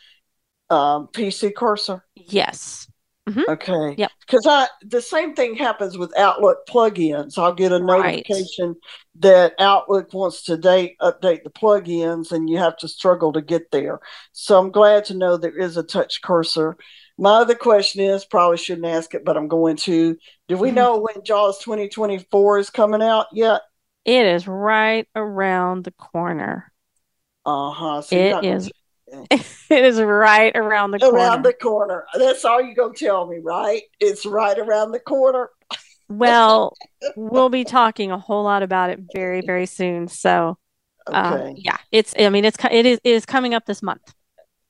[0.69, 2.03] um PC cursor?
[2.15, 2.87] Yes.
[3.27, 3.95] Okay.
[3.97, 4.11] Yep.
[4.21, 7.37] Because I the same thing happens with Outlook plugins.
[7.37, 8.25] I'll get a Right.
[8.27, 8.75] notification
[9.19, 13.71] that Outlook wants to date update the plugins and you have to struggle to get
[13.71, 13.99] there.
[14.31, 16.77] So I'm glad to know there is a touch cursor.
[17.17, 20.17] My other question is probably shouldn't ask it, but I'm going to.
[20.47, 20.75] Do we Mhm.
[20.75, 23.61] know when JAWS 2024 is coming out yet?
[24.05, 26.71] It is right around the corner.
[27.45, 28.01] Uh-huh.
[28.01, 28.71] So you're It is.
[29.69, 31.17] It is right around the corner.
[31.17, 32.05] around the corner.
[32.13, 33.81] That's all you gonna tell me, right?
[33.99, 35.49] It's right around the corner.
[36.09, 36.75] Well,
[37.15, 40.07] we'll be talking a whole lot about it very, very soon.
[40.07, 40.57] So,
[41.07, 41.53] um, Okay.
[41.57, 44.13] yeah, it's, I mean, it's, it is, it is coming up this month.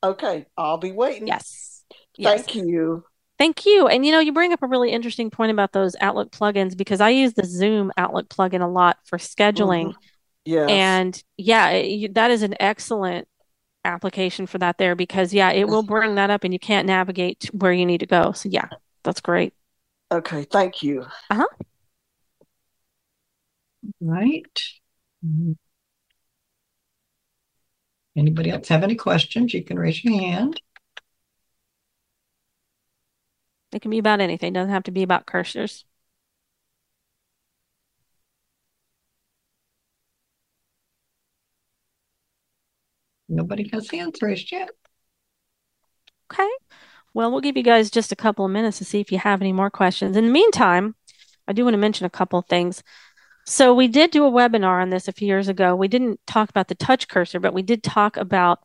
[0.03, 0.45] Okay.
[0.57, 1.27] I'll be waiting.
[1.27, 1.83] Yes.
[2.17, 2.43] Yes.
[2.45, 3.03] Thank you.
[3.39, 3.87] Thank you.
[3.87, 7.01] And you know, you bring up a really interesting point about those Outlook plugins because
[7.01, 9.87] I use the Zoom Outlook plugin a lot for scheduling.
[9.87, 9.95] Mhm.
[10.45, 10.69] Yes.
[10.69, 13.27] And yeah, it, you, that is an excellent
[13.85, 17.39] application for that there because yeah, it will bring that up and you can't navigate
[17.41, 18.31] to where you need to go.
[18.31, 18.69] So yeah,
[19.03, 19.53] that's great.
[20.11, 20.43] okay.
[20.45, 21.05] Thank you.
[21.29, 21.47] Uh-huh.
[23.99, 24.59] Right.
[25.25, 25.55] Mhm.
[28.15, 29.53] Anybody else have any questions?
[29.53, 30.59] You can raise your hand.
[33.73, 34.49] It can be about anything.
[34.49, 35.83] It doesn't have to be about cursors.
[43.35, 43.89] Nobody has
[44.21, 44.69] raised yet.
[46.31, 46.49] Okay.
[47.13, 49.41] Well, we'll give you guys just a couple of minutes to see if you have
[49.41, 50.17] any more questions.
[50.17, 50.95] In the meantime,
[51.47, 52.83] I do want to mention a couple of things.
[53.45, 55.75] So we did do a webinar on this a few years ago.
[55.75, 58.59] We didn't talk about the touch cursor, but we did talk about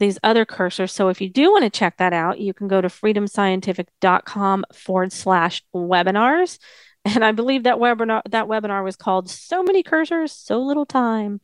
[0.00, 0.90] these other cursors.
[0.90, 5.12] So if you do want to check that out, you can go to freedomscientific.com forward
[5.12, 6.58] slash webinars.
[7.06, 11.40] And I believe that webinar that webinar was called So Many Cursors, So Little Time.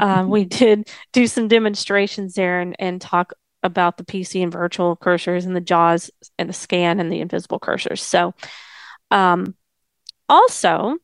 [0.00, 3.32] Um, we did do some demonstrations there and, and talk
[3.62, 7.58] about the PC and virtual cursors and the JAWS and the scan and the invisible
[7.60, 8.00] cursors.
[8.00, 8.34] So,
[9.10, 9.54] um,
[10.28, 10.96] also,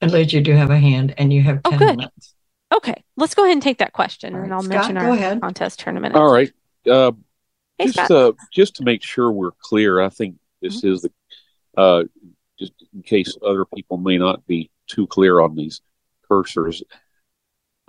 [0.00, 1.96] And Liz, you do have a hand and you have Oh, 10 good.
[1.96, 2.34] minutes.
[2.74, 5.40] okay, let's go ahead and take that question All and I'll Scott, mention our ahead.
[5.40, 6.14] contest tournament.
[6.14, 6.52] All right.
[6.88, 7.12] Uh,
[7.78, 10.92] Hey, just uh, just to make sure we're clear, I think this Mm-hmm.
[10.94, 11.12] is the
[11.80, 12.04] uh,
[12.58, 15.80] just in case other people may not be too clear on these
[16.28, 16.82] cursors.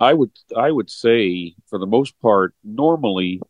[0.00, 3.40] I would I would say for the most part, normally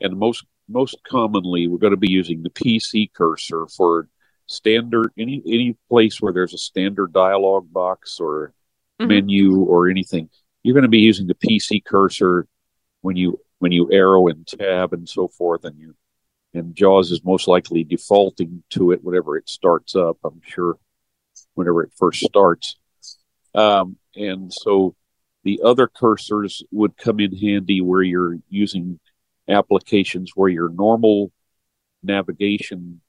[0.00, 4.08] and most most commonly, we're going to be using the PC cursor for
[4.46, 8.54] standard any any place where there's a standard dialog box or
[9.00, 9.08] Mhm.
[9.08, 10.28] menu or anything.
[10.62, 12.46] You're going to be using the PC cursor
[13.00, 15.94] when you when you arrow and tab and so forth, and you
[16.54, 20.18] and JAWS is most likely defaulting to it whenever it starts up.
[20.24, 20.78] I'm sure
[21.54, 22.76] whenever it first starts,
[23.54, 24.94] um, and so
[25.44, 28.98] the other cursors would come in handy where you're using
[29.48, 31.32] applications where your normal
[32.02, 33.00] navigation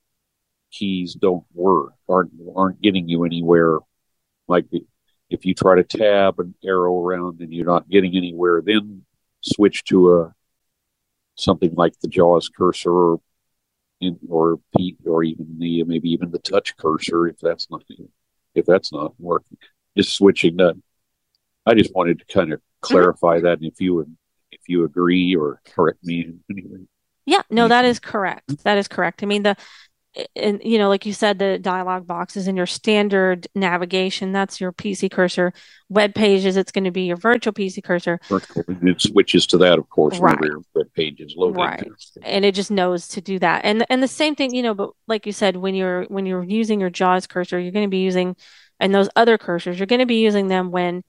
[0.71, 3.79] keys don't work aren't aren't getting you anywhere.
[4.47, 4.65] Like
[5.29, 9.03] if you try to tab and arrow around and you're not getting anywhere then
[9.41, 10.35] switch to a
[11.35, 13.21] something like the jaws cursor or
[14.01, 17.83] in, or P, or even the maybe even the touch cursor if that's not
[18.55, 19.57] if that's not working.
[19.97, 20.75] Just switching that
[21.65, 24.15] i just wanted to kind of clarify that and if you would
[24.51, 26.79] if you agree or correct me anyway
[27.25, 28.01] Yeah, no, that Mhm.
[28.01, 28.63] correct.
[28.63, 29.21] That is correct.
[29.23, 29.55] I mean, the
[30.35, 34.73] and you know, like you said, the dialog boxes in your standard navigation, that's your
[34.73, 35.53] PC cursor.
[35.87, 38.19] Web pages, it's going to be your virtual PC cursor.
[38.27, 40.35] Virtual, it switches to that, of course, Right.
[40.35, 41.59] whenever your web page is loaded.
[41.59, 41.87] Right.
[42.23, 43.63] And it just knows to do that.
[43.63, 46.43] And and the same thing, you know, but like you said, when you're when you're
[46.43, 48.35] using your JAWS cursor, you're going to be using,
[48.79, 51.03] and those other cursors, you're going to be using them when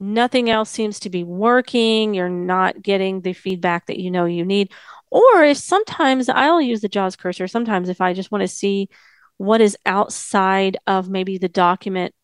[0.00, 4.44] nothing else seems to be working, you're not getting the feedback that you know you
[4.44, 4.72] need.
[5.10, 8.88] Or if sometimes I'll use the JAWS cursor, sometimes if I just want to see
[9.36, 12.14] what is outside of maybe the document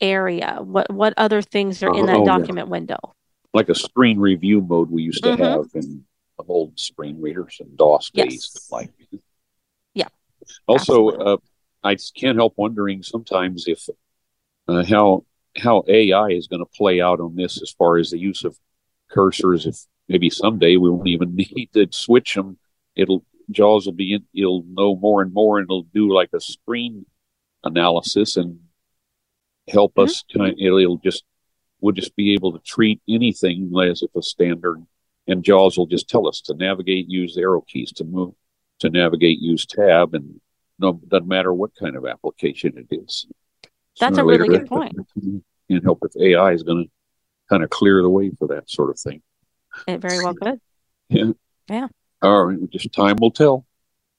[0.00, 2.38] area, what what other things are in that Oh, yeah.
[2.38, 2.98] document window.
[3.52, 5.38] Like a screen review mode we used to Mhm.
[5.38, 6.04] have in
[6.38, 8.50] the old screen readers and DOS days.
[8.52, 8.68] Yes.
[8.70, 8.90] Like,
[9.94, 10.08] Yeah,
[10.66, 11.36] also, uh,
[11.82, 13.88] I can't help wondering sometimes if
[14.68, 15.24] uh, how
[15.56, 18.58] how AI is going to play out on this as far as the use of
[19.10, 19.66] cursors.
[19.66, 19.76] If
[20.08, 22.58] maybe someday we won't even need to switch them,
[22.96, 26.40] it'll JAWS will be in, it'll know more and more, and it'll do like a
[26.40, 27.04] screen
[27.64, 28.60] analysis and
[29.68, 30.04] help Mhm.
[30.04, 30.24] us.
[30.32, 31.24] It'll, it'll just
[31.80, 34.84] we'll just be able to treat anything as if a standard,
[35.26, 38.34] and JAWS will just tell us to navigate, use arrow keys to move,
[38.80, 40.40] to navigate, use tab, and
[40.78, 43.26] no doesn't matter what kind of application it is.
[43.98, 44.96] That's a really later, good point.
[45.70, 46.90] Can't help if AI is going to
[47.48, 49.22] kind of clear the way for that sort of thing.
[49.86, 50.60] It very well could.
[51.08, 51.32] Yeah.
[51.68, 51.88] Yeah.
[52.22, 52.70] All right.
[52.70, 53.66] Just time will tell.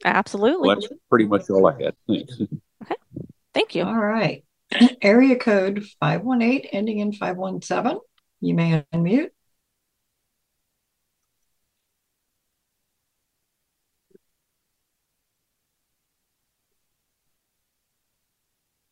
[0.03, 0.67] Absolutely.
[0.67, 1.95] Well, that's pretty much all I had.
[2.07, 2.41] Thanks.
[2.83, 2.95] Okay.
[3.53, 3.83] Thank you.
[3.83, 4.43] All right.
[5.01, 7.99] Area code 518 ending in 517.
[8.39, 9.29] You may unmute.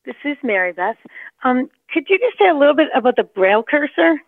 [0.10, 0.98] This is Mary Beth.
[1.44, 4.20] Um, could you just say a little bit about the Braille cursor?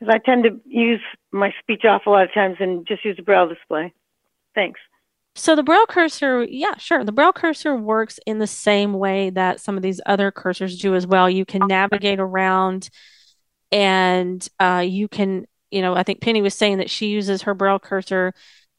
[0.00, 1.02] Because I tend to use
[1.32, 3.92] my speech off a lot of times and just use the Braille display.
[4.54, 4.80] Thanks.
[5.34, 7.04] So the Braille cursor, yeah, sure.
[7.04, 10.94] The Braille cursor works in the same way that some of these other cursors do
[10.94, 11.28] as well.
[11.28, 12.88] You can navigate around
[13.70, 17.52] and uh, you can, you know, I think Penny was saying that she uses her
[17.52, 18.32] Braille cursor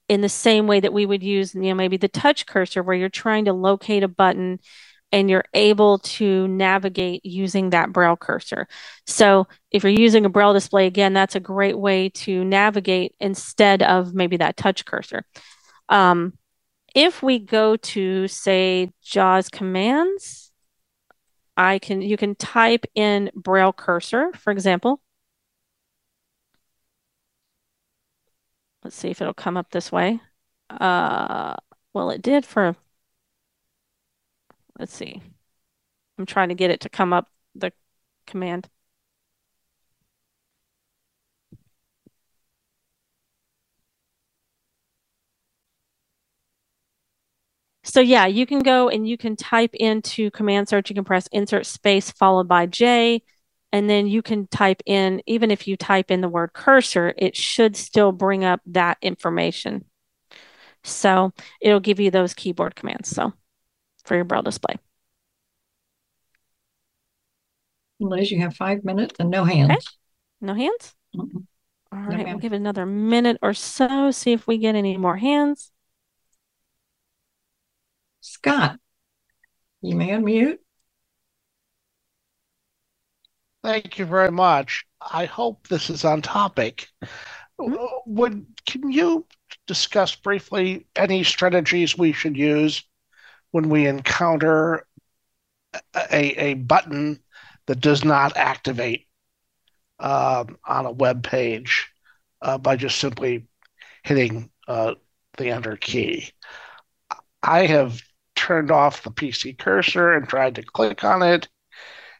[0.07, 2.95] in the same way that we would use, you know, maybe the touch cursor where
[2.95, 4.59] you're trying to locate a button
[5.11, 8.67] and you're able to navigate using that Braille cursor.
[9.05, 13.81] So if you're using a Braille display, again, that's a great way to navigate instead
[13.81, 15.25] of maybe that touch cursor.
[15.89, 16.33] Um,
[16.95, 20.51] if we go to say JAWS commands,
[21.57, 25.01] I can you can type in Braille cursor, for example.
[28.83, 30.21] Let's see if it'll come up this way.
[30.69, 31.55] Uh,
[31.93, 32.75] well, it did for,
[34.79, 35.21] let's see.
[36.17, 37.71] I'm trying to get it to come up the
[38.25, 38.69] command.
[47.83, 50.89] So yeah, you can go and you can type into command search.
[50.89, 53.23] You can press insert space followed by J,
[53.71, 57.35] and then you can type in, even if you type in the word cursor, it
[57.35, 59.85] should still bring up that information.
[60.83, 63.09] So it'll give you those keyboard commands.
[63.09, 63.33] So
[64.05, 64.75] for your Braille display.
[67.99, 69.97] Liz, you have five minutes and no hands.
[70.41, 70.95] No hands?
[71.15, 71.45] Mm-mm.
[71.91, 74.95] All No, right, we'll give it another minute or so, see if we get any
[74.95, 75.71] more hands.
[78.21, 78.79] Scott,
[79.81, 80.57] you may unmute.
[83.63, 84.85] Thank you very much.
[85.01, 86.87] I hope this is on topic.
[87.59, 87.87] Mhm.
[88.05, 89.25] Would can you
[89.67, 92.83] discuss briefly any strategies we should use
[93.51, 94.85] when we encounter
[95.95, 97.19] a, a button
[97.67, 99.07] that does not activate
[99.99, 101.89] um, on a web page
[102.41, 103.47] uh, by just simply
[104.03, 104.95] hitting uh,
[105.37, 106.29] the enter key?
[107.41, 108.01] I have
[108.35, 111.47] turned off the PC cursor and tried to click on it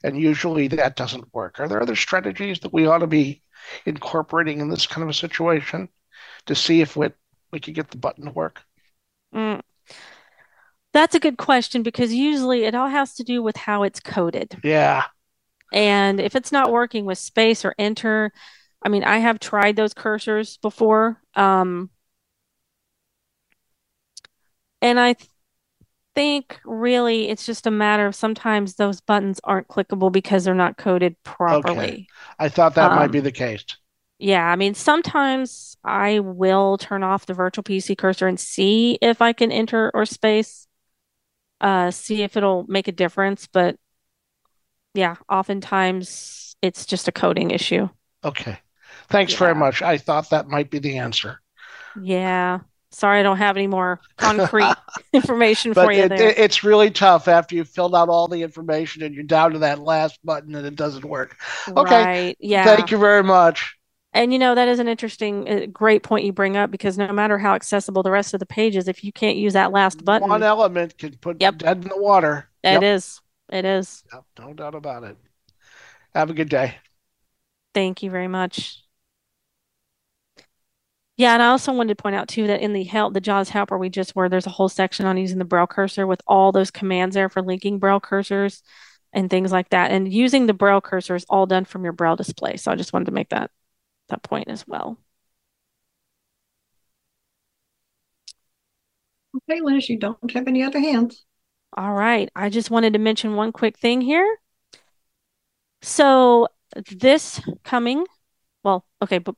[0.03, 1.59] and usually that doesn't work.
[1.59, 3.41] Are there other strategies that we ought to be
[3.85, 5.89] incorporating in this kind of a situation
[6.45, 7.09] to see if we,
[7.51, 8.61] we could get the button to work?
[9.33, 9.61] Mm.
[10.93, 14.61] That's a good question because usually it all has to do with how it's coded.
[14.63, 15.03] Yeah,
[15.71, 18.31] And if it's not working with space or enter,
[18.83, 21.21] I mean, I have tried those cursors before.
[21.35, 21.91] Um,
[24.81, 25.29] and I th-
[26.15, 30.77] think really it's just a matter of sometimes those buttons aren't clickable because they're not
[30.77, 32.09] coded properly.
[32.39, 33.63] I thought that might Um, be the case.
[34.19, 39.21] Yeah, I mean, sometimes I will turn off the virtual PC cursor and see if
[39.21, 40.67] I can enter or space,
[41.61, 43.47] uh, see if it'll make a difference.
[43.47, 43.75] But
[44.93, 47.89] yeah, oftentimes it's just a coding issue.
[48.23, 48.57] Okay.
[49.09, 49.81] Thanks very much.
[49.81, 51.41] I thought that might be the answer.
[52.01, 52.59] Yeah.
[52.91, 54.75] Sorry, I don't have any more concrete
[55.13, 56.29] information for you it, there.
[56.29, 59.59] it- it's really tough after you've filled out all the information and you're down to
[59.59, 61.37] that last button and it doesn't work.
[61.67, 62.03] Okay.
[62.03, 62.37] Right.
[62.39, 62.63] Yeah.
[62.63, 63.75] Thank you very much.
[64.13, 67.11] And you know, that is an interesting, uh, great point you bring up because no
[67.13, 70.03] matter how accessible the rest of the page is, if you can't use that last
[70.03, 71.59] button, One element can put Yep.
[71.59, 72.49] dead in the water.
[72.63, 72.83] it Yep.
[72.83, 73.21] is.
[73.51, 74.03] It is.
[74.11, 75.17] Yep, no doubt about it.
[76.15, 76.75] Have a good day.
[77.73, 78.83] Thank you very much.
[81.17, 83.49] Yeah, and I also wanted to point out too that in the help, the JAWS
[83.49, 86.51] helper we just were, there's a whole section on using the Braille cursor with all
[86.51, 88.61] those commands there for linking Braille cursors
[89.11, 89.91] and things like that.
[89.91, 92.55] And using the Braille cursor is all done from your Braille display.
[92.55, 93.51] So I just wanted to make that
[94.09, 94.97] that point as well.
[99.35, 101.25] Okay, Liz, you don't have any other hands.
[101.77, 102.29] All right.
[102.35, 104.37] I just wanted to mention one quick thing here.
[105.81, 106.47] So
[106.91, 108.05] this coming,
[108.63, 109.35] well, okay, but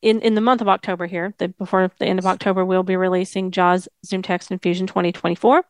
[0.00, 2.96] in, in the month of October here, the, before the end of October, we'll be
[2.96, 5.64] releasing JAWS Zoom Text Infusion 2024.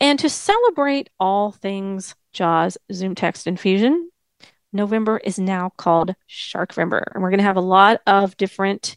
[0.00, 4.10] And to celebrate all things JAWS Zoom Text Infusion,
[4.72, 7.02] November is now called Sharkvember.
[7.14, 8.96] And we're going to have a lot of different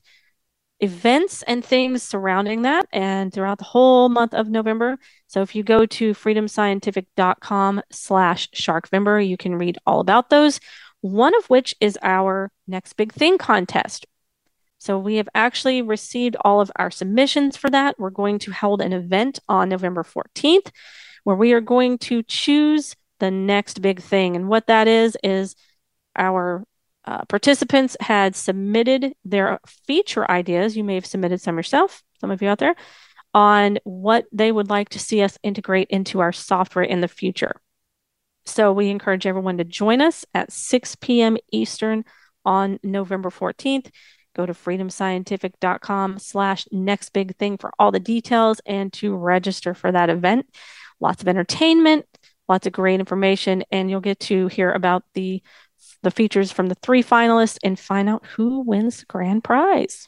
[0.82, 4.98] events and things surrounding that and throughout the whole month of November.
[5.28, 10.60] So if you go to freedomscientific.com slash sharkvember, you can read all about those,
[11.02, 14.08] one of which is our next big thing contest.
[14.80, 18.00] So we have actually received all of our submissions for that.
[18.00, 20.72] We're going to hold an event on November 14th
[21.24, 24.36] where we are going to choose the next big thing.
[24.36, 25.56] And what that is, is
[26.18, 26.66] our
[27.06, 30.76] uh, participants had submitted their feature ideas.
[30.76, 32.76] You may have submitted some yourself, some of you out there,
[33.34, 37.56] on what they would like to see us integrate into our software in the future.
[38.46, 41.38] So we encourage everyone to join us at 6 p.m.
[41.52, 42.04] Eastern
[42.44, 43.92] on November 14th.
[44.36, 49.92] Go to freedomscientific.com slash next big thing for all the details and to register for
[49.92, 50.48] that event.
[51.00, 52.06] Lots of entertainment,
[52.52, 55.42] lots of great information, and you'll get to hear about the
[56.04, 60.08] the features from the three finalists and find out who wins the grand prize.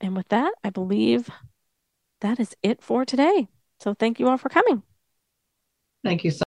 [0.00, 1.28] And with that, I believe
[2.20, 3.48] that is it for today.
[3.80, 4.82] So thank you all for coming.
[6.02, 6.42] Thank you so